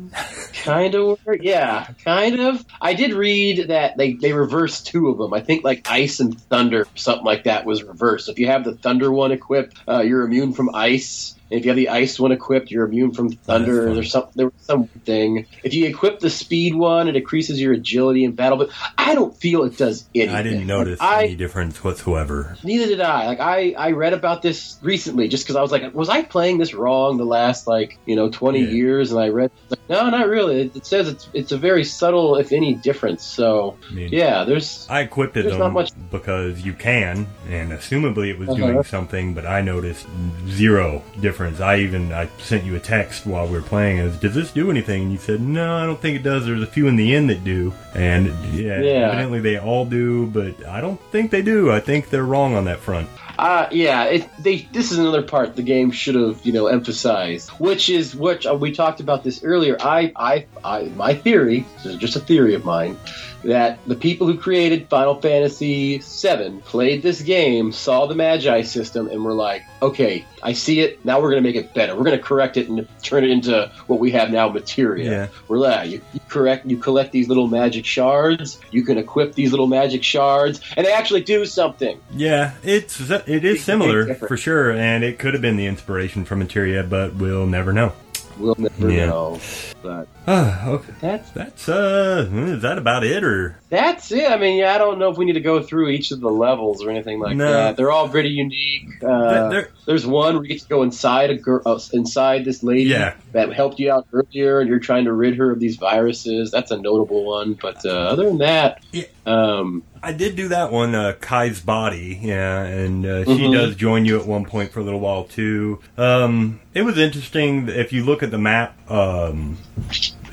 [0.63, 1.43] kind of worked.
[1.43, 2.65] Yeah, kind of.
[2.81, 5.33] I did read that they they reversed two of them.
[5.33, 8.29] I think like ice and thunder, something like that, was reversed.
[8.29, 11.35] If you have the thunder one equipped, uh, you're immune from ice.
[11.51, 13.93] And if you have the ice one equipped, you're immune from thunder.
[13.93, 15.45] There's some there was some thing.
[15.63, 18.57] If you equip the speed one, it increases your agility in battle.
[18.57, 20.35] But I don't feel it does anything.
[20.35, 22.57] I didn't notice I, any difference whatsoever.
[22.63, 23.27] Neither did I.
[23.27, 26.57] Like I, I read about this recently just because I was like, was I playing
[26.57, 28.69] this wrong the last like you know twenty Yeah.
[28.69, 29.11] years?
[29.11, 30.61] And I read, like, no, not really.
[30.61, 33.23] It, it says it's it's a very subtle, if any, difference.
[33.23, 38.29] So I mean, yeah, there's I equipped them not much- because you can, and assumably
[38.29, 38.57] it was Uh-huh.
[38.57, 40.07] doing something, but I noticed
[40.47, 41.32] zero difference.
[41.41, 44.69] I even I sent you a text while we were playing as, does this do
[44.69, 45.03] anything?
[45.03, 46.45] And you said, no, I don't think it does.
[46.45, 47.73] There's a few in the end that do.
[47.93, 49.09] And yeah, Yeah.
[49.09, 51.71] evidently they all do, but I don't think they do.
[51.71, 53.09] I think they're wrong on that front.
[53.37, 54.57] Uh, yeah, it, they.
[54.71, 58.53] This is another part the game should have, you know, emphasized, which is which uh,
[58.53, 59.75] we talked about this earlier.
[59.79, 62.95] I, I, I, my theory, this is just a theory of mine,
[63.43, 69.07] that the people who created Final Fantasy VII played this game, saw the Magi system,
[69.09, 71.03] and were like, okay, I see it.
[71.05, 71.95] Now we're going to make it better.
[71.95, 75.11] We're going to correct it and turn it into what we have now, materia.
[75.11, 75.27] Yeah.
[75.47, 78.59] We're like, you, you correct, you collect these little magic shards.
[78.71, 81.99] You can equip these little magic shards, and they actually do something.
[82.13, 86.39] Yeah, it's it is similar for sure, and it could have been the inspiration from
[86.39, 87.93] Materia, but we'll never know.
[88.37, 89.05] We'll never Yeah.
[89.07, 89.39] know.
[89.81, 90.93] But Ah, okay.
[91.01, 93.57] that's That's uh, is that about it or?
[93.69, 94.29] That's it.
[94.31, 96.29] I mean, yeah, I don't know if we need to go through each of the
[96.29, 97.51] levels or anything like No.
[97.51, 97.75] that.
[97.75, 98.87] They're all pretty unique.
[99.03, 102.63] Uh, They're- there's one where you get to go inside a girl, uh, inside this
[102.63, 103.15] lady Yeah.
[103.33, 106.51] that helped you out earlier, and you're trying to rid her of these viruses.
[106.51, 107.57] That's a notable one.
[107.61, 109.03] But uh, other than that, Yeah.
[109.25, 113.53] um, I did do that one, uh, Kai's body, yeah, and uh, she Mhm.
[113.53, 115.79] does join you at one point for a little while too.
[115.97, 119.57] Um, it was interesting if you look at the map um,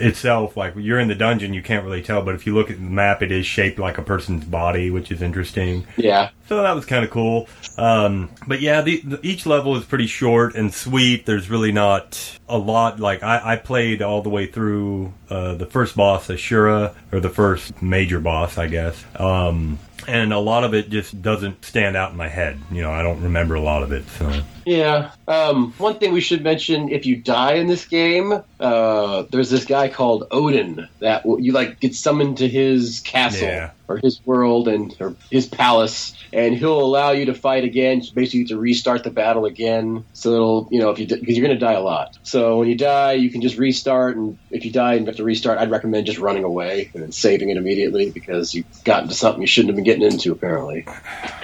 [0.00, 0.56] itself.
[0.56, 2.82] Like you're in the dungeon, you can't really tell, but if you look at the
[2.82, 5.86] map, it is shaped like a person's body, which is interesting.
[5.96, 7.48] yeah, So that was kind of cool.
[7.76, 11.26] Um, but yeah, the, the, each level is pretty short and sweet.
[11.26, 13.00] There's really not a lot.
[13.00, 17.30] Like I, I played all the way through uh, the first boss, Ashura, or the
[17.30, 19.04] first major boss, I guess.
[19.16, 22.58] Um, and a lot of it just doesn't stand out in my head.
[22.70, 24.08] You know, I don't remember a lot of it.
[24.10, 25.12] So yeah.
[25.26, 29.64] Um, one thing we should mention: if you die in this game, uh, there's this
[29.64, 33.48] guy called Odin that you like get summoned to his castle.
[33.48, 33.70] Yeah.
[33.90, 38.02] Or his world and or his palace, and he'll allow you to fight again.
[38.14, 40.04] Basically, to restart the battle again.
[40.12, 42.16] So it'll you know if you because you're going to die a lot.
[42.22, 45.24] So when you die, you can just restart, and if you die and have to
[45.24, 49.14] restart, I'd recommend just running away and then saving it immediately because you've gotten to
[49.14, 50.86] something you shouldn't have been getting into apparently.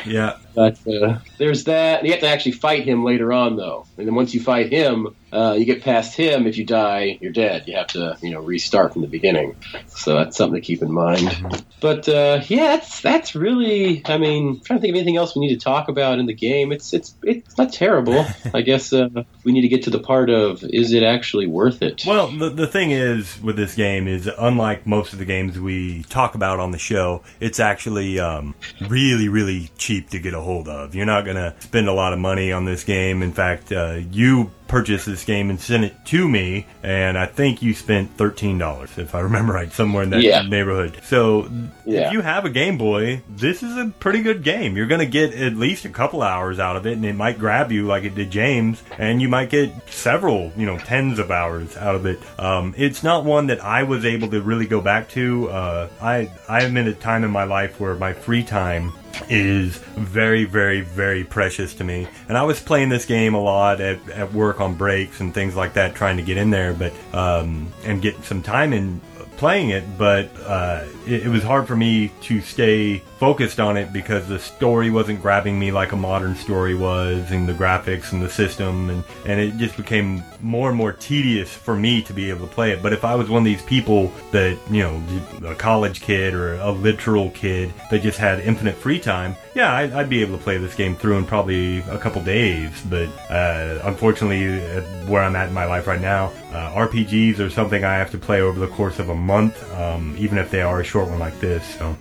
[0.04, 0.36] Yeah.
[0.56, 1.98] But uh, there's that.
[1.98, 3.86] And you have to actually fight him later on, though.
[3.98, 6.46] And then once you fight him, uh, you get past him.
[6.46, 7.64] If you die, you're dead.
[7.66, 9.54] You have to, you know, restart from the beginning.
[9.88, 11.64] So that's something to keep in mind.
[11.80, 14.00] But uh, yeah, that's that's really.
[14.06, 16.24] I mean, I'm trying to think of anything else we need to talk about in
[16.24, 16.72] the game.
[16.72, 18.24] It's it's it's not terrible.
[18.54, 19.08] I guess uh,
[19.44, 22.04] we need to get to the part of is it actually worth it?
[22.06, 26.04] Well, the, the thing is with this game is unlike most of the games we
[26.04, 28.54] talk about on the show, it's actually um,
[28.88, 30.94] really, really cheap to get a hold of.
[30.94, 33.22] You're not going to spend a lot of money on this game.
[33.22, 37.62] In fact, uh, you purchased this game and sent it to me, and I think
[37.62, 40.42] you spent thirteen dollars, if I remember right, somewhere in that Yeah.
[40.42, 40.98] neighborhood.
[41.04, 41.48] So
[41.84, 42.08] Yeah.
[42.08, 44.76] if you have a Game Boy, this is a pretty good game.
[44.76, 47.38] You're going to get at least a couple hours out of it, and it might
[47.38, 51.30] grab you like it did James, and you might get several, you know, tens of
[51.30, 52.18] hours out of it.
[52.36, 55.48] Um, it's not one that I was able to really go back to.
[55.48, 58.92] Uh, I I am in a time in my life where my free time
[59.28, 62.06] is very, very, very precious to me.
[62.28, 65.54] And I was playing this game a lot at, at work on breaks and things
[65.54, 69.00] like that, trying to get in there, but um, and get some time in
[69.36, 69.84] playing it.
[69.98, 74.38] But uh, it, it was hard for me to stay focused on it because the
[74.38, 78.90] story wasn't grabbing me like a modern story was, and the graphics and the system,
[78.90, 82.52] and and it just became more and more tedious for me to be able to
[82.52, 82.82] play it.
[82.82, 85.02] But if I was one of these people that you know,
[85.48, 89.92] a college kid or a literal kid that just had infinite free time, yeah, I'd,
[89.92, 92.70] I'd be able to play this game through in probably a couple days.
[92.90, 94.58] But uh, unfortunately,
[95.06, 98.18] where I'm at in my life right now, uh, RPGs are something I have to
[98.18, 101.18] play over the course of a month, um, even if they are a short one
[101.18, 101.64] like this.
[101.78, 101.96] So.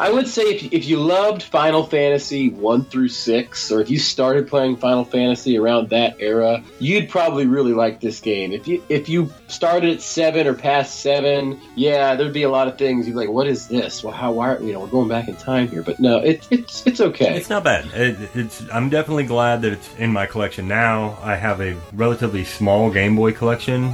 [0.00, 3.98] I would say if, if you loved Final Fantasy 1 through 6, or if you
[3.98, 8.52] started playing Final Fantasy around that era, you'd probably really like this game.
[8.52, 12.68] If you if you started at 7 or past 7, yeah, there'd be a lot
[12.68, 14.04] of things you'd be like, what is this?
[14.04, 15.82] Well, how, why, are- you know, we're going back in time here.
[15.82, 17.36] But no, it, it's, it's okay.
[17.36, 17.86] It's not bad.
[17.94, 18.62] It, it's.
[18.72, 21.18] I'm definitely glad that it's in my collection now.
[21.22, 23.92] I have a relatively small Game Boy collection,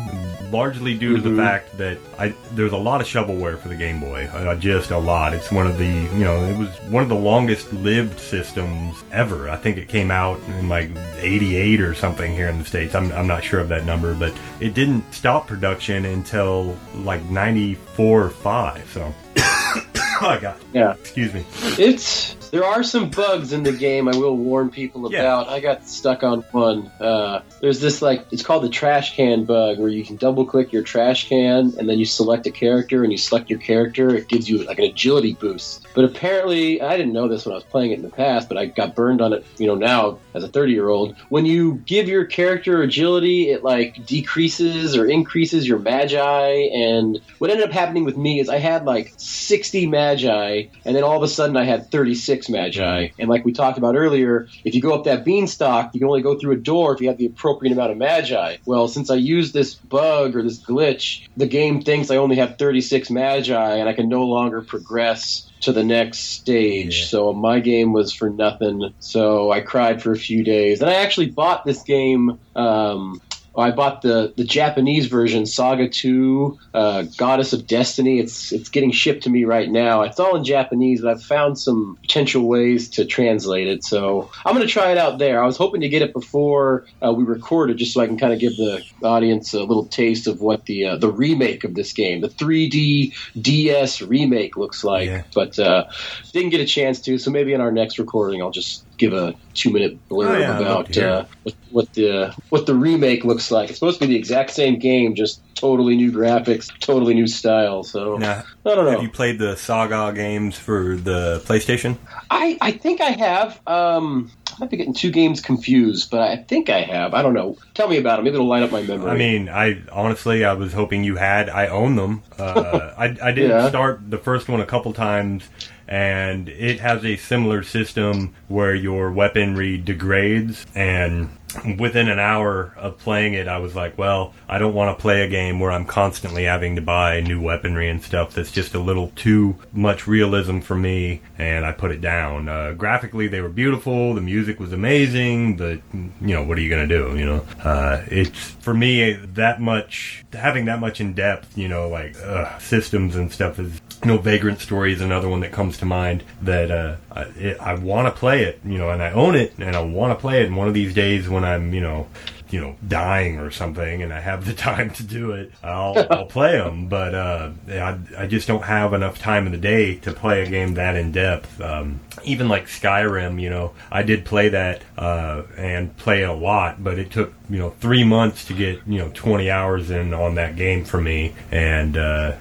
[0.51, 4.01] largely due to the fact that I there's a lot of shovelware for the Game
[4.01, 4.27] Boy.
[4.33, 5.33] Uh, just a lot.
[5.33, 9.49] It's one of the you know it was one of the longest lived systems ever.
[9.49, 12.95] I think it came out in like '88 or something here in the states.
[12.95, 18.23] I'm I'm not sure of that number, but it didn't stop production until like '94
[18.23, 18.89] or five.
[18.91, 19.15] So.
[19.37, 20.57] oh God.
[20.73, 20.93] yeah.
[20.95, 21.45] Excuse me.
[21.79, 24.07] It's there are some bugs in the game.
[24.07, 25.19] I will warn people Yeah.
[25.19, 25.49] about.
[25.49, 26.89] I got stuck on one.
[27.01, 30.73] Uh, there's this like it's called the trash can bug, where you can double click
[30.73, 34.15] your trash can and then you select a character and you select your character.
[34.15, 35.85] It gives you like an agility boost.
[35.97, 38.57] But apparently, I didn't know this when I was playing it in the past, but
[38.57, 39.45] I got burned on it.
[39.59, 43.65] You know now as a 30 year old, when you give your character agility, it
[43.65, 46.69] like decreases or increases your magi.
[46.73, 51.03] And what ended up happening with me is I had like 60 magi, and then
[51.03, 53.09] all of a sudden I had 36 magi.
[53.19, 56.23] And like we talked about earlier, if you go up that beanstalk, you can only
[56.23, 58.57] go through a door if you have the appropriate amount of magi.
[58.65, 62.59] Well, since I used this bug or this glitch, the game thinks I only have
[62.59, 67.01] 36 magi, and I can no longer progress to the next stage.
[67.01, 67.07] Yeah.
[67.07, 68.93] So my game was for nothing.
[68.99, 70.81] So I cried for a few days.
[70.81, 72.39] And I actually bought this game.
[72.55, 73.21] Um,
[73.57, 78.19] I bought the, the Japanese version, Saga 2, uh, Goddess of Destiny.
[78.19, 80.03] It's it's getting shipped to me right now.
[80.03, 83.85] It's all in Japanese, but I've found some potential ways to translate it.
[83.85, 85.43] So I'm going to try it out there.
[85.43, 88.33] I was hoping to get it before uh, we recorded, just so I can kind
[88.33, 91.93] of give the audience a little taste of what the uh, the remake of this
[91.93, 95.09] game, the 3D DS remake, looks like.
[95.09, 95.23] Yeah.
[95.35, 95.87] But uh,
[96.33, 99.35] didn't get a chance to, so maybe in our next recording, I'll just give a
[99.55, 102.75] two minute blurb Oh, yeah, I'd love to about uh, what, what the what the
[102.75, 103.71] remake looks like.
[103.71, 107.83] It's supposed to be the exact same game, just totally new graphics, totally new style.
[107.85, 108.91] So Now, I don't know.
[108.93, 111.97] Have you played the Saga games for the PlayStation?
[112.31, 113.61] I I think I have.
[113.67, 117.13] Um, I might be getting two games confused, but I think I have.
[117.13, 117.57] I don't know.
[117.75, 118.25] Tell me about them.
[118.25, 119.11] Maybe it'll light up my memory.
[119.11, 121.49] I mean, I honestly, I was hoping you had.
[121.51, 122.23] I own them.
[122.39, 123.69] Uh, I, I did Yeah.
[123.69, 125.43] start the first one a couple times,
[125.87, 131.31] and it has a similar system where your weaponry degrades, and
[131.79, 135.23] within an hour of playing it, I was like, well, I don't want to play
[135.23, 138.35] a game where I'm constantly having to buy new weaponry and stuff.
[138.35, 142.49] That's just a little too much realism for me, and I put it down.
[142.49, 144.15] Uh, graphically, they were beautiful.
[144.15, 145.57] The music was amazing.
[145.57, 147.17] But you know, what are you gonna do?
[147.17, 151.57] You know, uh, it's for me that much having that much in depth.
[151.57, 153.81] You know, like uh, systems and stuff is.
[154.05, 158.07] Know, Vagrant Story is another one that comes to mind that uh, I, I want
[158.07, 160.47] to play it, you know, and I own it, and I want to play it.
[160.47, 162.07] And one of these days, when I'm, you know,
[162.51, 166.27] you know, dying or something, and I have the time to do it, I'll, I'll
[166.27, 166.89] play them.
[166.89, 170.49] But uh, I, I just don't have enough time in the day to play a
[170.49, 171.61] game that in depth.
[171.61, 176.33] Um, even like Skyrim, you know, I did play that uh, and play it a
[176.33, 180.15] lot, but it took you know three months to get you know 20 hours in
[180.15, 182.37] on that game for me, and uh,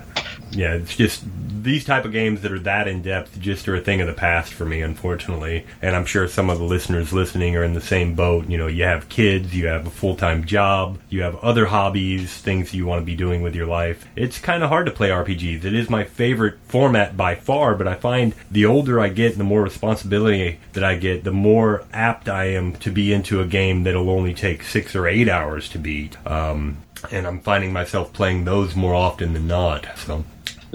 [0.56, 1.24] yeah, it's just
[1.64, 4.14] these type of games that are that in depth just are a thing of the
[4.14, 5.66] past for me, unfortunately.
[5.82, 8.50] And I'm sure some of the listeners listening are in the same boat.
[8.50, 12.34] You know, you have kids, you have a full time job, you have other hobbies,
[12.34, 14.08] things you want to be doing with your life.
[14.16, 15.64] It's kind of hard to play RPGs.
[15.64, 19.40] It is my favorite format by far, but I find the older I get, and
[19.40, 23.46] the more responsibility that I get, the more apt I am to be into a
[23.46, 26.18] game that'll only take six or eight hours to beat.
[26.28, 26.78] Um,
[27.12, 29.88] and I'm finding myself playing those more often than not.
[29.98, 30.24] So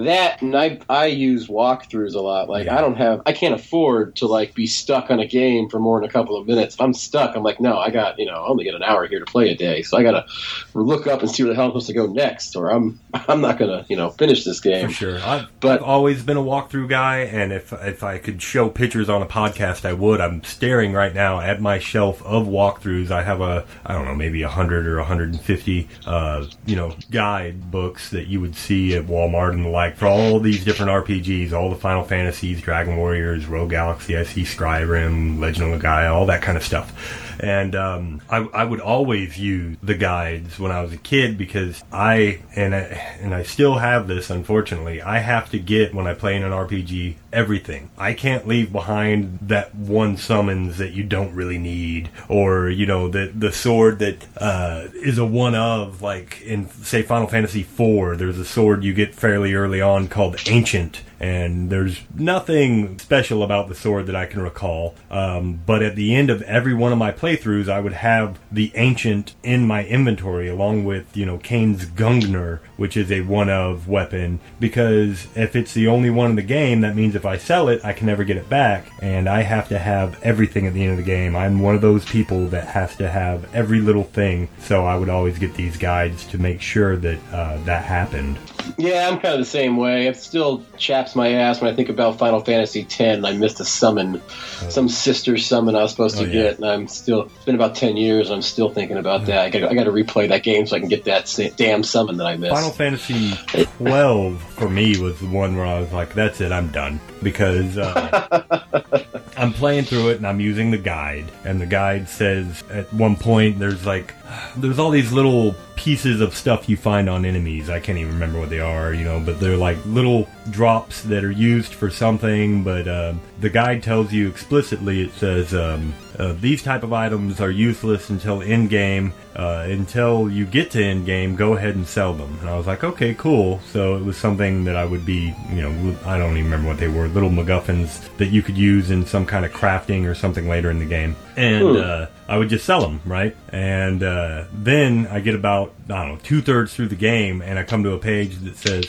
[0.05, 2.49] that and I I use walkthroughs a lot.
[2.49, 5.79] Like I don't have I can't afford to like be stuck on a game for
[5.79, 6.75] more than a couple of minutes.
[6.75, 9.07] If I'm stuck, I'm like, no, I got you know, I only get an hour
[9.07, 10.27] here to play a day, so I gotta
[10.75, 13.41] look up and see where the hell I'm supposed to go next, or I'm I'm
[13.41, 14.89] not gonna you know finish this game.
[14.89, 18.41] For sure, I've, But- I've always been a walkthrough guy, and if if I could
[18.43, 20.21] show pictures on a podcast, I would.
[20.21, 23.11] I'm staring right now at my shelf of walkthroughs.
[23.11, 27.71] I have a I don't know maybe a hundred or 150 uh, you know guide
[27.71, 31.53] books that you would see at Walmart and the like for all these different RPGs,
[31.53, 36.27] all the Final Fantasies, Dragon Warriors, Rogue Galaxy, I see Skyrim, Legend of Gaia, all
[36.27, 37.28] that kind of stuff.
[37.41, 41.83] And um, I, I would always use the guides when I was a kid because
[41.93, 42.79] I and I,
[43.21, 44.31] and I still have this.
[44.31, 47.91] Unfortunately, I have to get when I play in an RPG everything.
[47.99, 53.09] I can't leave behind that one summons that you don't really need, or you know
[53.09, 58.19] the the sword that uh, is a one of like in say Final Fantasy IV.
[58.19, 63.69] There's a sword you get fairly early on called Ancient and there's nothing special about
[63.69, 64.95] the sword that I can recall.
[65.11, 68.73] Um, but at the end of every one of my playthroughs, I would have the
[68.75, 73.89] ancient in my inventory, along with you know Kain's Gungnir, which is a one of
[73.89, 74.41] weapon.
[74.61, 77.85] Because if it's the only one in the game, that means if I sell it,
[77.85, 80.93] I can never get it back, and I have to have everything at the end
[80.93, 81.35] of the game.
[81.35, 85.09] I'm one of those people that has to have every little thing, so I would
[85.09, 88.39] always get these guides to make sure that uh, that happened.
[88.77, 90.07] Yeah, I'm kind of the same way.
[90.07, 93.61] It still chaps my ass when I think about Final Fantasy X and I missed
[93.61, 94.21] a summon,
[94.69, 96.33] some sister summon I was supposed to Oh, yeah.
[96.33, 97.23] get, and I'm still.
[97.23, 99.39] It's been about ten years, and I'm still thinking about that.
[99.39, 102.17] I got I got to replay that game so I can get that damn summon
[102.19, 102.55] that I missed.
[102.55, 103.33] Final Fantasy
[103.79, 107.01] 12 for me was the one where I was like, that's it, I'm done.
[107.23, 109.05] Because uh,
[109.37, 111.27] I'm playing through it and I'm using the guide.
[111.45, 114.15] And the guide says at one point, there's like,
[114.57, 117.71] there's all these little pieces of stuff you find on enemies.
[117.71, 121.25] I can't even remember what they are, you know, but they're like little drops that
[121.25, 122.65] are used for something.
[122.65, 127.41] But uh, the guide tells you explicitly, it says, um, uh, these type of items
[127.41, 129.13] are useless until end game.
[129.37, 132.37] Uh, until you get to end game, go ahead and sell them.
[132.41, 133.61] And I was like, okay, cool.
[133.71, 136.79] So it was something that I would be, you know, I don't even remember what
[136.79, 140.49] they were, little MacGuffins that you could use in some kind of crafting or something
[140.49, 141.15] later in the game.
[141.39, 141.77] And Hmm.
[141.77, 143.37] uh, I would just sell them, right?
[143.51, 147.59] And uh, then I get about, I don't know, two thirds through the game, and
[147.59, 148.87] I come to a page that says,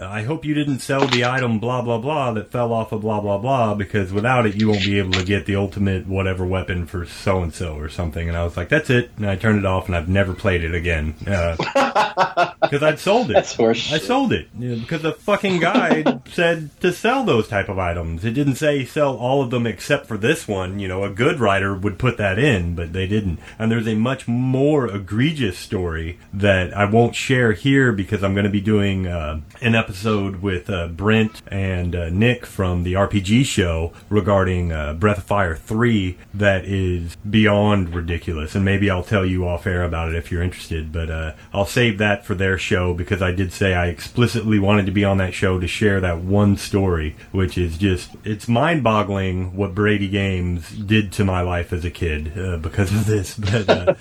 [0.00, 3.20] I hope you didn't sell the item blah blah blah that fell off of blah
[3.20, 6.86] blah blah because without it you won't be able to get the ultimate whatever weapon
[6.86, 8.28] for so and so or something.
[8.28, 9.10] And I was like, that's it.
[9.16, 13.34] And I turned it off and I've never played it again because I'd sold it.
[13.34, 13.92] That's horseshit.
[13.92, 17.78] I sold it you know, because the fucking guide said to sell those type of
[17.78, 18.24] items.
[18.24, 20.78] It didn't say sell all of them except for this one.
[20.78, 23.38] You know, a good writer would put that in, but they didn't.
[23.58, 28.44] And there's a much more egregious story that I won't share here because I'm going
[28.44, 33.44] to be doing uh, an episode with uh, Brent and uh, Nick from the RPG
[33.44, 38.54] show regarding uh, Breath of Fire 3 that is beyond ridiculous.
[38.54, 41.66] And maybe I'll tell you off air about it if you're interested, but uh, I'll
[41.66, 45.18] save that for their show because I did say I explicitly wanted to be on
[45.18, 50.08] that show to share that one story, which is just, it's mind boggling what Brady
[50.08, 53.38] Games did to my life as a kid uh, because of this.
[53.54, 53.94] But uh,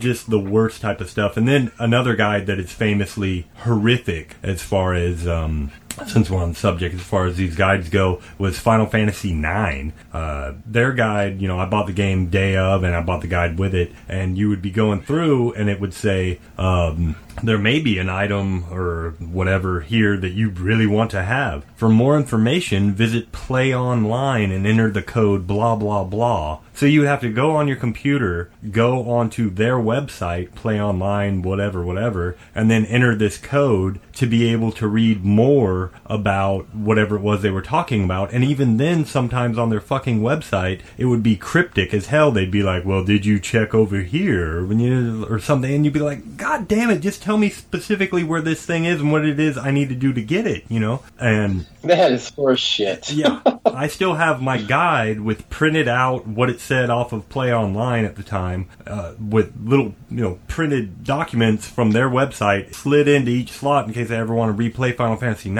[0.00, 1.36] just the worst type of stuff.
[1.36, 5.70] And then another guy that is famously horrific as far as um,
[6.06, 9.92] since we're on the subject as far as these guides go, was Final Fantasy IX.
[10.12, 13.28] Uh, their guide, you know, I bought the game day of, and I bought the
[13.28, 16.38] guide with it, and you would be going through, and it would say.
[16.58, 21.64] Um, there may be an item or whatever here that you really want to have.
[21.74, 26.60] For more information, visit Play Online and enter the code blah blah blah.
[26.74, 31.82] So you have to go on your computer, go onto their website, Play Online, whatever,
[31.82, 37.22] whatever, and then enter this code to be able to read more about whatever it
[37.22, 38.32] was they were talking about.
[38.32, 42.30] And even then, sometimes on their fucking website, it would be cryptic as hell.
[42.30, 45.94] They'd be like, "Well, did you check over here?" When you or something, and you'd
[45.94, 47.00] be like, "God damn it!
[47.00, 49.94] Just tell me specifically where this thing is and what it is I need to
[49.94, 53.12] do to get it." You know, and That is for shit.
[53.12, 57.52] yeah, I still have my guide with printed out what it said off of Play
[57.54, 63.08] Online at the time, uh, with little you know printed documents from their website slid
[63.08, 65.58] into each slot in case I ever want to replay Final Fantasy IX.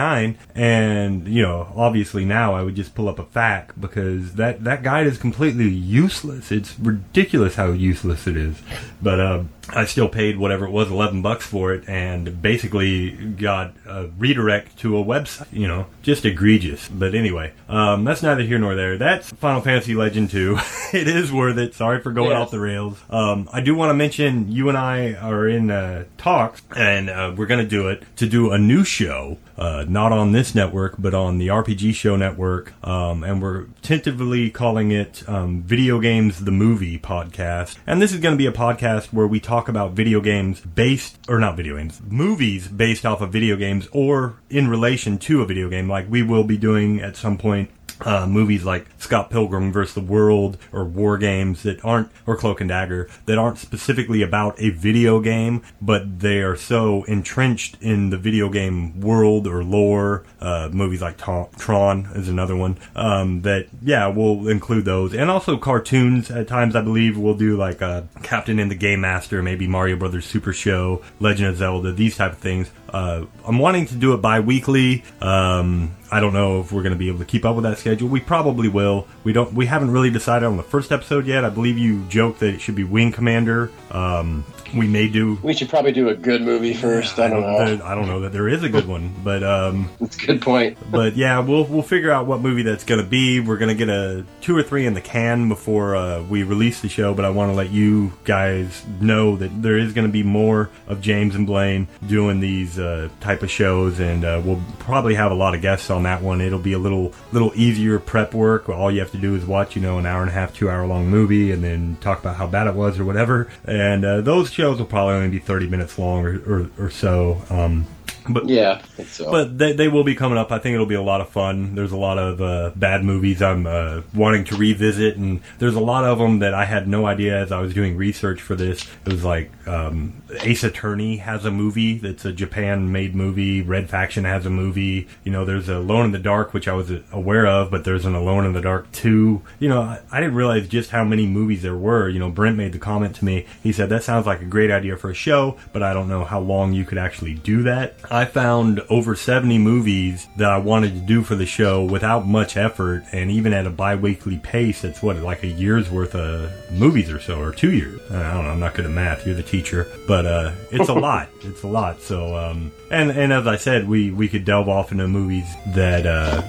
[0.54, 4.82] And you know, obviously now I would just pull up a FAQ because that that
[4.82, 6.50] guide is completely useless.
[6.52, 8.61] It's ridiculous how useless it is.
[9.02, 13.74] But uh, I still paid whatever it was, eleven bucks for it, and basically got
[13.86, 15.46] a redirect to a website.
[15.52, 16.88] You know, just egregious.
[16.88, 18.96] But anyway, um, that's neither here nor there.
[18.98, 20.58] That's Final Fantasy Legend Two.
[20.92, 21.74] it is worth it.
[21.74, 22.40] Sorry for going Yes.
[22.40, 22.98] off the rails.
[23.10, 27.32] Um, I do want to mention you and I are in uh, talks, and uh,
[27.36, 29.38] we're going to do it to do a new show.
[29.58, 34.48] Uh, not on this network, but on the RPG Show network, um, and we're tentatively
[34.48, 37.76] calling it um, "Video Games the Movie" podcast.
[37.86, 41.18] And this is going to be a podcast where we talk about video games based,
[41.28, 45.46] or not video games, movies based off of video games, or in relation to a
[45.46, 45.88] video game.
[45.88, 47.70] Like we will be doing at some point
[48.03, 49.94] uh, movies like Scott Pilgrim vs.
[49.94, 54.61] the World or War Games that aren't, or Cloak and Dagger, that aren't specifically about
[54.61, 60.24] a video game, but they are so entrenched in the video game world or lore.
[60.40, 62.78] Uh, movies like Ta- Tron is another one.
[62.94, 65.14] Um, that, yeah, we'll include those.
[65.14, 69.01] And also cartoons at times, I believe, we'll do like uh, Captain N the Game
[69.01, 72.70] Master, maybe Mario Brothers Super Show, Legend of Zelda, these type of things.
[72.93, 75.05] Uh, I'm wanting to do it bi-weekly.
[75.20, 77.78] Um, I don't know if we're going to be able to keep up with that
[77.78, 78.09] schedule.
[78.09, 79.07] We probably will.
[79.24, 79.53] We don't.
[79.53, 81.45] We haven't really decided on the first episode yet.
[81.45, 83.70] I believe you joked that it should be Wing Commander.
[83.91, 85.38] Um, we may do.
[85.42, 87.18] We should probably do a good movie first.
[87.18, 87.84] I don't know.
[87.84, 90.78] I don't know that there is a good one, but um, That's a good point.
[90.90, 93.40] but yeah, we'll we'll figure out what movie that's going to be.
[93.40, 96.80] We're going to get a two or three in the can before uh, we release
[96.80, 97.14] the show.
[97.14, 100.70] But I want to let you guys know that there is going to be more
[100.86, 105.30] of James and Blaine doing these uh, type of shows, and uh, we'll probably have
[105.32, 106.40] a lot of guests on that one.
[106.40, 108.68] It'll be a little little easier prep work.
[108.68, 110.70] All you have to do is watch, you know, an hour and a half, two
[110.70, 113.48] hour long movie, and then talk about how bad it was or whatever.
[113.64, 117.42] And uh, those shows will probably only be thirty minutes long or or, or so.
[117.48, 117.86] Um,
[118.28, 119.30] but Yeah, so.
[119.30, 120.52] but they, they will be coming up.
[120.52, 121.74] I think it'll be a lot of fun.
[121.74, 125.80] There's a lot of uh, bad movies I'm uh, wanting to revisit, and there's a
[125.80, 128.86] lot of them that I had no idea as I was doing research for this.
[129.04, 133.62] It was like um, Ace Attorney has a movie that's a Japan-made movie.
[133.62, 135.08] Red Faction has a movie.
[135.24, 138.14] You know, there's Alone in the Dark, which I was aware of, but there's an
[138.14, 139.42] Alone in the Dark 2.
[139.58, 142.08] You know, I, I didn't realize just how many movies there were.
[142.08, 143.46] You know, Brent made the comment to me.
[143.62, 146.24] He said, that sounds like a great idea for a show, but I don't know
[146.24, 147.94] how long you could actually do that.
[148.10, 152.56] I found over 70 movies that I wanted to do for the show without much
[152.56, 157.10] effort, and even at a bi-weekly pace, it's what, like a year's worth of movies
[157.10, 158.00] or so, or two years.
[158.10, 160.94] I don't know, I'm not good at math, you're the teacher, but uh, it's a
[161.08, 161.28] lot.
[161.42, 162.00] It's a lot.
[162.00, 166.07] So, um, and, and as I said, we, we could delve off into movies that,
[166.07, 166.43] uh,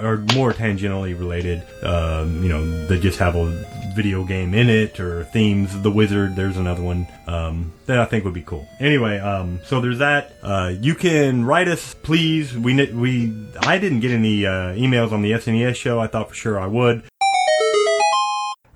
[0.00, 3.46] are more tangentially related, um, you know, that just have a
[3.94, 5.80] video game in it or themes.
[5.82, 8.68] The Wizard, there's another one um, that I think would be cool.
[8.80, 10.36] Anyway, um, so there's that.
[10.42, 12.56] Uh, you can write us, please.
[12.56, 16.00] We we I didn't get any uh, emails on the SNES show.
[16.00, 17.04] I thought for sure I would.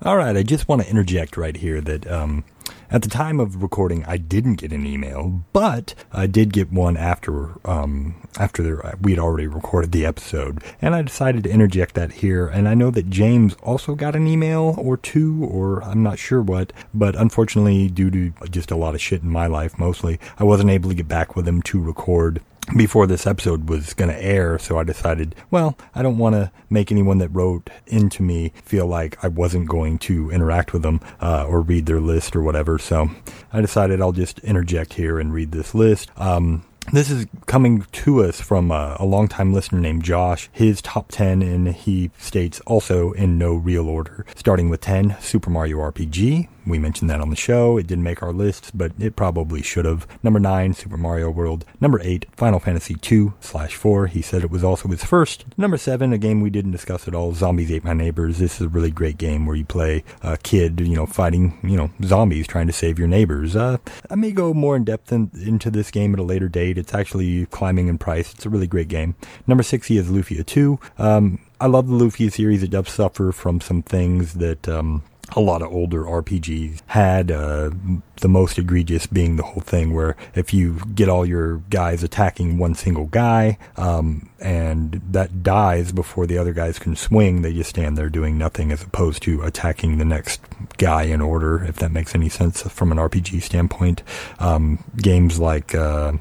[0.01, 2.45] All right, I just want to interject right here that um,
[2.91, 6.97] at the time of recording, I didn't get an email, but I did get one
[6.97, 12.13] after um, after we had already recorded the episode, and I decided to interject that
[12.13, 12.47] here.
[12.47, 16.41] And I know that James also got an email or two, or I'm not sure
[16.41, 20.43] what, but unfortunately, due to just a lot of shit in my life, mostly, I
[20.43, 22.41] wasn't able to get back with him to record
[22.75, 26.51] before this episode was going to air, so I decided, well, I don't want to
[26.69, 31.01] make anyone that wrote into me feel like I wasn't going to interact with them
[31.21, 32.77] uh, or read their list or whatever.
[32.77, 33.09] So
[33.51, 36.11] I decided I'll just interject here and read this list.
[36.17, 40.49] Um, this is coming to us from uh, a longtime listener named Josh.
[40.51, 44.25] His top 10, and he states also in no real order.
[44.35, 46.47] Starting with 10, Super Mario RPG.
[46.69, 47.77] We mentioned that on the show.
[47.77, 50.07] It didn't make our lists, but it probably should have.
[50.23, 51.65] Number nine, Super Mario World.
[51.81, 54.07] Number eight, Final Fantasy two slash four.
[54.07, 55.45] He said it was also his first.
[55.57, 58.37] Number seven, a game we didn't discuss at all, Zombies Ate My Neighbors.
[58.37, 61.75] This is a really great game where you play a kid, you know, fighting, you
[61.75, 63.55] know, zombies trying to save your neighbors.
[63.55, 63.77] Uh,
[64.09, 66.77] I may go more in depth in, into this game at a later date.
[66.77, 68.33] It's actually climbing in price.
[68.33, 69.15] It's a really great game.
[69.47, 70.79] Number six, he has Lufia 2.
[70.97, 72.63] Um, I love the Lufia series.
[72.63, 75.03] It does suffer from some things that um,
[75.35, 77.31] a lot of older RPGs had.
[77.31, 77.71] Uh,
[78.19, 82.57] the most egregious being the whole thing where if you get all your guys attacking
[82.57, 87.69] one single guy, um, and that dies before the other guys can swing, they just
[87.69, 90.41] stand there doing nothing as opposed to attacking the next
[90.77, 94.03] guy in order, if that makes any sense from an RPG standpoint.
[94.39, 96.13] Um, games like, uh,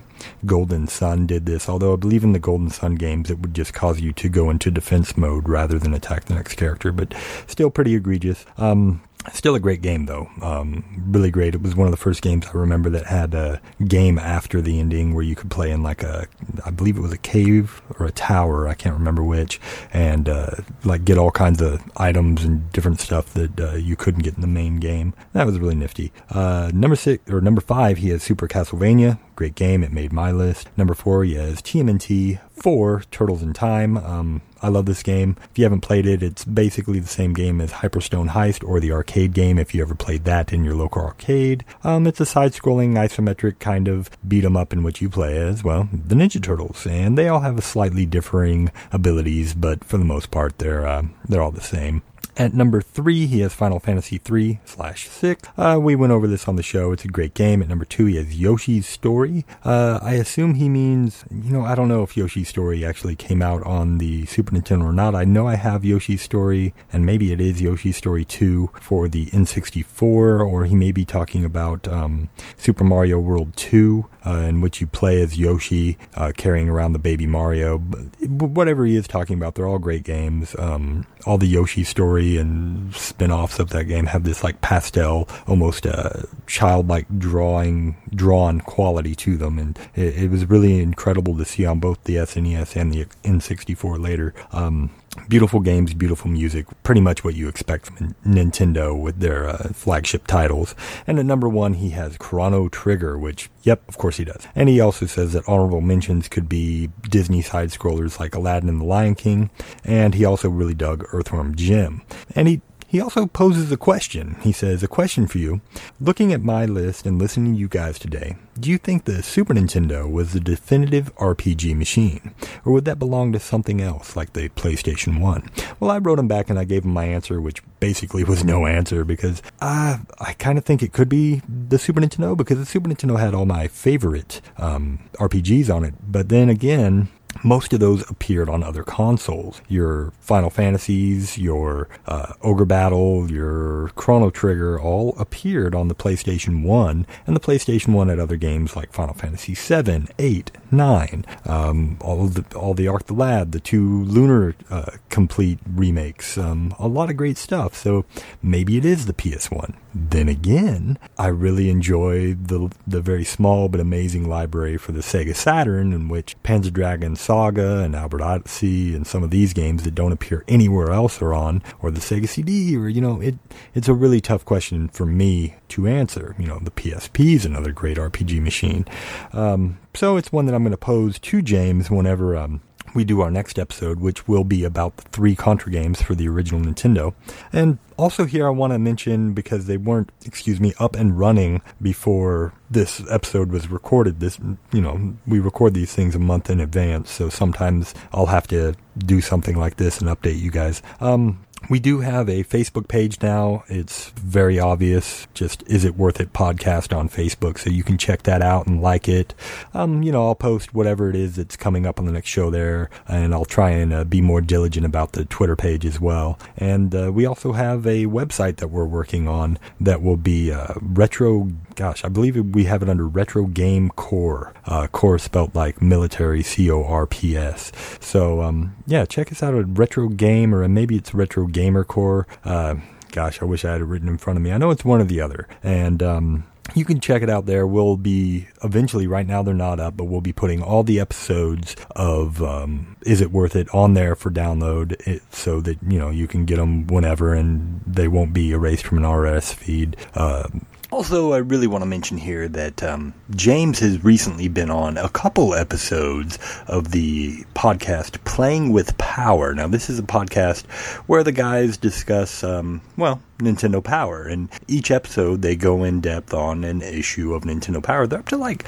[0.46, 3.74] Golden Sun did this, although I believe in the Golden Sun games it would just
[3.74, 7.14] cause you to go into defense mode rather than attack the next character, but
[7.46, 8.44] still pretty egregious.
[8.56, 9.02] Um,
[9.32, 10.30] Still a great game though.
[10.40, 11.54] Um, really great.
[11.54, 14.78] It was one of the first games I remember that had a game after the
[14.80, 16.26] ending where you could play in like a,
[16.64, 18.68] I believe it was a cave or a tower.
[18.68, 19.60] I can't remember which,
[19.92, 24.22] and uh, like get all kinds of items and different stuff that uh, you couldn't
[24.22, 25.14] get in the main game.
[25.32, 26.12] That was really nifty.
[26.30, 29.18] Uh, number six or number five, he has Super Castlevania.
[29.36, 29.84] Great game.
[29.84, 30.68] It made my list.
[30.76, 33.96] Number four, he has TMNT 4 Turtles in Time.
[33.96, 35.36] Um, I love this game.
[35.50, 38.92] If you haven't played it, it's basically the same game as Hyperstone Heist or the
[38.92, 41.64] arcade game if you ever played that in your local arcade.
[41.84, 45.36] Um, it's a side scrolling, isometric kind of beat 'em up in which you play
[45.38, 46.86] as, well, the Ninja Turtles.
[46.86, 51.42] And they all have slightly differing abilities, but for the most part, they're, uh, they're
[51.42, 52.02] all the same.
[52.38, 55.48] At number three, he has Final Fantasy 3 slash 6.
[55.58, 56.92] Uh, we went over this on the show.
[56.92, 57.60] It's a great game.
[57.60, 59.44] At number two, he has Yoshi's Story.
[59.64, 63.42] Uh, I assume he means, you know, I don't know if Yoshi's Story actually came
[63.42, 65.16] out on the Super Nintendo or not.
[65.16, 69.26] I know I have Yoshi's Story, and maybe it is Yoshi's Story 2 for the
[69.26, 74.80] N64, or he may be talking about um, Super Mario World 2, uh, in which
[74.80, 77.78] you play as Yoshi uh, carrying around the baby Mario.
[77.78, 80.54] Whatever he is talking about, they're all great games.
[80.58, 85.86] Um, all the Yoshi story and spin-offs of that game have this like pastel, almost
[85.86, 91.64] uh, childlike drawing, drawn quality to them, and it, it, was really incredible to see
[91.64, 94.34] on both the SNES and the N64 later.
[94.52, 94.90] Um,
[95.28, 100.26] beautiful games, beautiful music, pretty much what you expect from Nintendo with their uh, flagship
[100.26, 100.74] titles.
[101.06, 104.46] And at number one, he has Chrono Trigger, which, yep, of course he does.
[104.54, 108.80] And he also says that honorable mentions could be Disney side scrollers like Aladdin and
[108.80, 109.50] the Lion King.
[109.84, 112.02] And he also really dug Earthworm Jim.
[112.34, 114.36] And he he also poses a question.
[114.40, 115.60] He says, A question for you.
[116.00, 119.52] Looking at my list and listening to you guys today, do you think the Super
[119.52, 122.34] Nintendo was the definitive RPG machine?
[122.64, 125.50] Or would that belong to something else, like the PlayStation 1?
[125.78, 128.64] Well, I wrote him back and I gave him my answer, which basically was no
[128.64, 132.64] answer because uh, I kind of think it could be the Super Nintendo because the
[132.64, 135.92] Super Nintendo had all my favorite um, RPGs on it.
[136.10, 137.08] But then again,
[137.42, 139.60] most of those appeared on other consoles.
[139.68, 146.62] Your Final Fantasies, your uh, Ogre Battle, your Chrono Trigger all appeared on the PlayStation
[146.62, 151.96] 1, and the PlayStation 1 had other games like Final Fantasy 7, 8, 9, um,
[152.00, 156.88] all the all the Arc the Lad, the two Lunar uh, complete remakes, um, a
[156.88, 157.74] lot of great stuff.
[157.74, 158.04] So
[158.42, 159.74] maybe it is the PS1.
[159.94, 165.34] Then again, I really enjoy the the very small but amazing library for the Sega
[165.34, 169.94] Saturn, in which Panzer Dragoon Saga and Albert Odyssey and some of these games that
[169.94, 173.34] don't appear anywhere else are on, or the Sega CD, or you know, it
[173.74, 176.34] it's a really tough question for me to answer.
[176.38, 178.86] You know, the PSP is another great RPG machine,
[179.34, 182.62] um, so it's one that I'm going to pose to James whenever um,
[182.94, 186.28] we do our next episode, which will be about the three Contra games for the
[186.28, 187.14] original Nintendo.
[187.52, 191.62] And also here I want to mention because they weren't, excuse me, up and running
[191.82, 194.20] before this episode was recorded.
[194.20, 194.38] This,
[194.72, 198.74] you know, we record these things a month in advance, so sometimes I'll have to
[198.98, 200.82] do something like this and update you guys.
[201.00, 203.64] Um, we do have a Facebook page now.
[203.68, 205.26] It's very obvious.
[205.34, 208.80] Just is it worth it podcast on Facebook, so you can check that out and
[208.80, 209.34] like it.
[209.74, 212.50] Um, you know, I'll post whatever it is that's coming up on the next show
[212.50, 216.38] there, and I'll try and uh, be more diligent about the Twitter page as well.
[216.56, 220.74] And uh, we also have a website that we're working on that will be uh,
[220.80, 221.50] retro.
[221.78, 224.52] Gosh, I believe we have it under Retro Game Core.
[224.66, 227.70] Uh, core spelled like military, C O R P S.
[228.00, 232.26] So um, yeah, check us out at Retro Game, or maybe it's Retro Gamer Core.
[232.44, 232.74] Uh,
[233.12, 234.50] gosh, I wish I had it written in front of me.
[234.50, 235.46] I know it's one or the other.
[235.62, 237.64] And um, you can check it out there.
[237.64, 241.76] We'll be eventually, right now they're not up, but we'll be putting all the episodes
[241.92, 246.10] of um, Is It Worth It on there for download it, so that, you know,
[246.10, 249.96] you can get them whenever and they won't be erased from an RSS feed.
[250.14, 250.48] Uh,
[250.90, 255.08] also, I really want to mention here that um, James has recently been on a
[255.08, 259.54] couple episodes of the podcast Playing with Power.
[259.54, 260.66] Now, this is a podcast
[261.06, 264.26] where the guys discuss, um, well, Nintendo Power.
[264.26, 268.06] And each episode, they go in depth on an issue of Nintendo Power.
[268.06, 268.64] They're up to like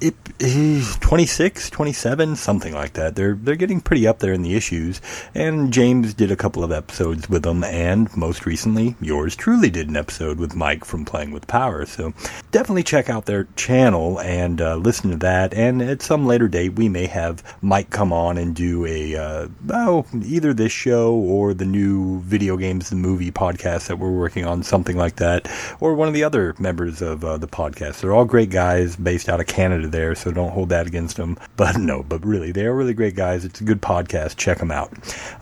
[0.00, 3.16] it, it, 26, 27, something like that.
[3.16, 5.00] They're they're getting pretty up there in the issues.
[5.34, 9.88] And James did a couple of episodes with them, and most recently, yours truly did
[9.88, 11.84] an episode with Mike from Playing with Power.
[11.86, 12.12] So
[12.50, 15.54] definitely check out their channel and uh, listen to that.
[15.54, 19.48] And at some later date, we may have Mike come on and do a uh,
[19.70, 24.44] oh either this show or the new video games the movie podcast that we're working
[24.46, 28.00] on, something like that, or one of the other members of uh, the podcast.
[28.00, 31.36] They're all great guys based out of Canada there, so don't hold that against them.
[31.56, 33.44] But no, but really, they are really great guys.
[33.44, 34.36] It's a good podcast.
[34.36, 34.90] Check them out.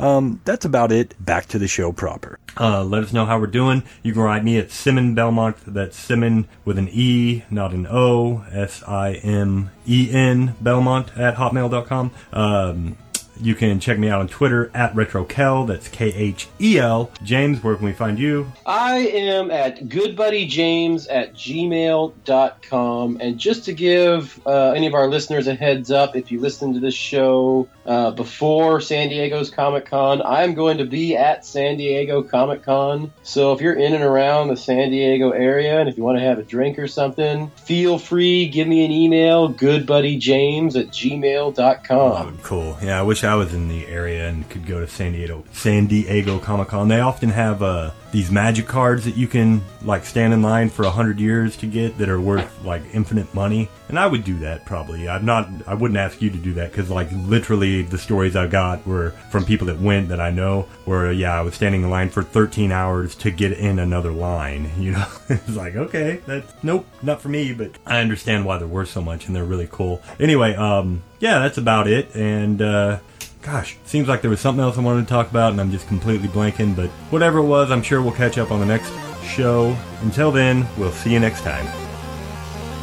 [0.00, 1.14] Um, that's about it.
[1.24, 2.40] Back to the show proper.
[2.58, 3.84] Uh, let us know how we're doing.
[4.02, 5.56] You can write me at Simon Belmont.
[5.64, 8.44] That's Simon with an E, not an O.
[8.50, 12.10] S I M E N Belmont at hotmail.com.
[12.32, 12.96] Um,
[13.40, 15.66] you can check me out on Twitter at RetroKhel.
[15.66, 17.10] That's K H E L.
[17.22, 18.52] James, where can we find you?
[18.66, 23.18] I am at goodbuddyjames at gmail.com.
[23.20, 26.74] And just to give uh, any of our listeners a heads up, if you listen
[26.74, 31.76] to this show uh, before San Diego's Comic Con, I'm going to be at San
[31.76, 33.12] Diego Comic Con.
[33.22, 36.24] So if you're in and around the San Diego area and if you want to
[36.24, 41.58] have a drink or something, feel free, give me an email, goodbuddyjames at gmail.com.
[41.90, 42.78] Oh, cool.
[42.82, 45.86] Yeah, I wish I was in the area and could go to San Diego San
[45.86, 46.88] Diego Comic Con.
[46.88, 50.84] They often have uh, these magic cards that you can like stand in line for
[50.84, 53.68] a hundred years to get that are worth like infinite money.
[53.88, 55.08] And I would do that probably.
[55.08, 55.48] I'm not.
[55.66, 59.10] I wouldn't ask you to do that because like literally the stories I got were
[59.30, 60.62] from people that went that I know.
[60.84, 64.70] Where yeah, I was standing in line for 13 hours to get in another line.
[64.78, 67.52] You know, it's like okay, that's nope, not for me.
[67.52, 70.00] But I understand why they're worth so much and they're really cool.
[70.18, 72.14] Anyway, um, yeah, that's about it.
[72.14, 73.00] And uh,
[73.42, 75.86] gosh, seems like there was something else I wanted to talk about, and I'm just
[75.88, 76.74] completely blanking.
[76.74, 78.92] But whatever it was, I'm sure we'll catch up on the next
[79.24, 79.76] show.
[80.02, 81.66] Until then, we'll see you next time.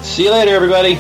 [0.04, 1.00] See you later, everybody.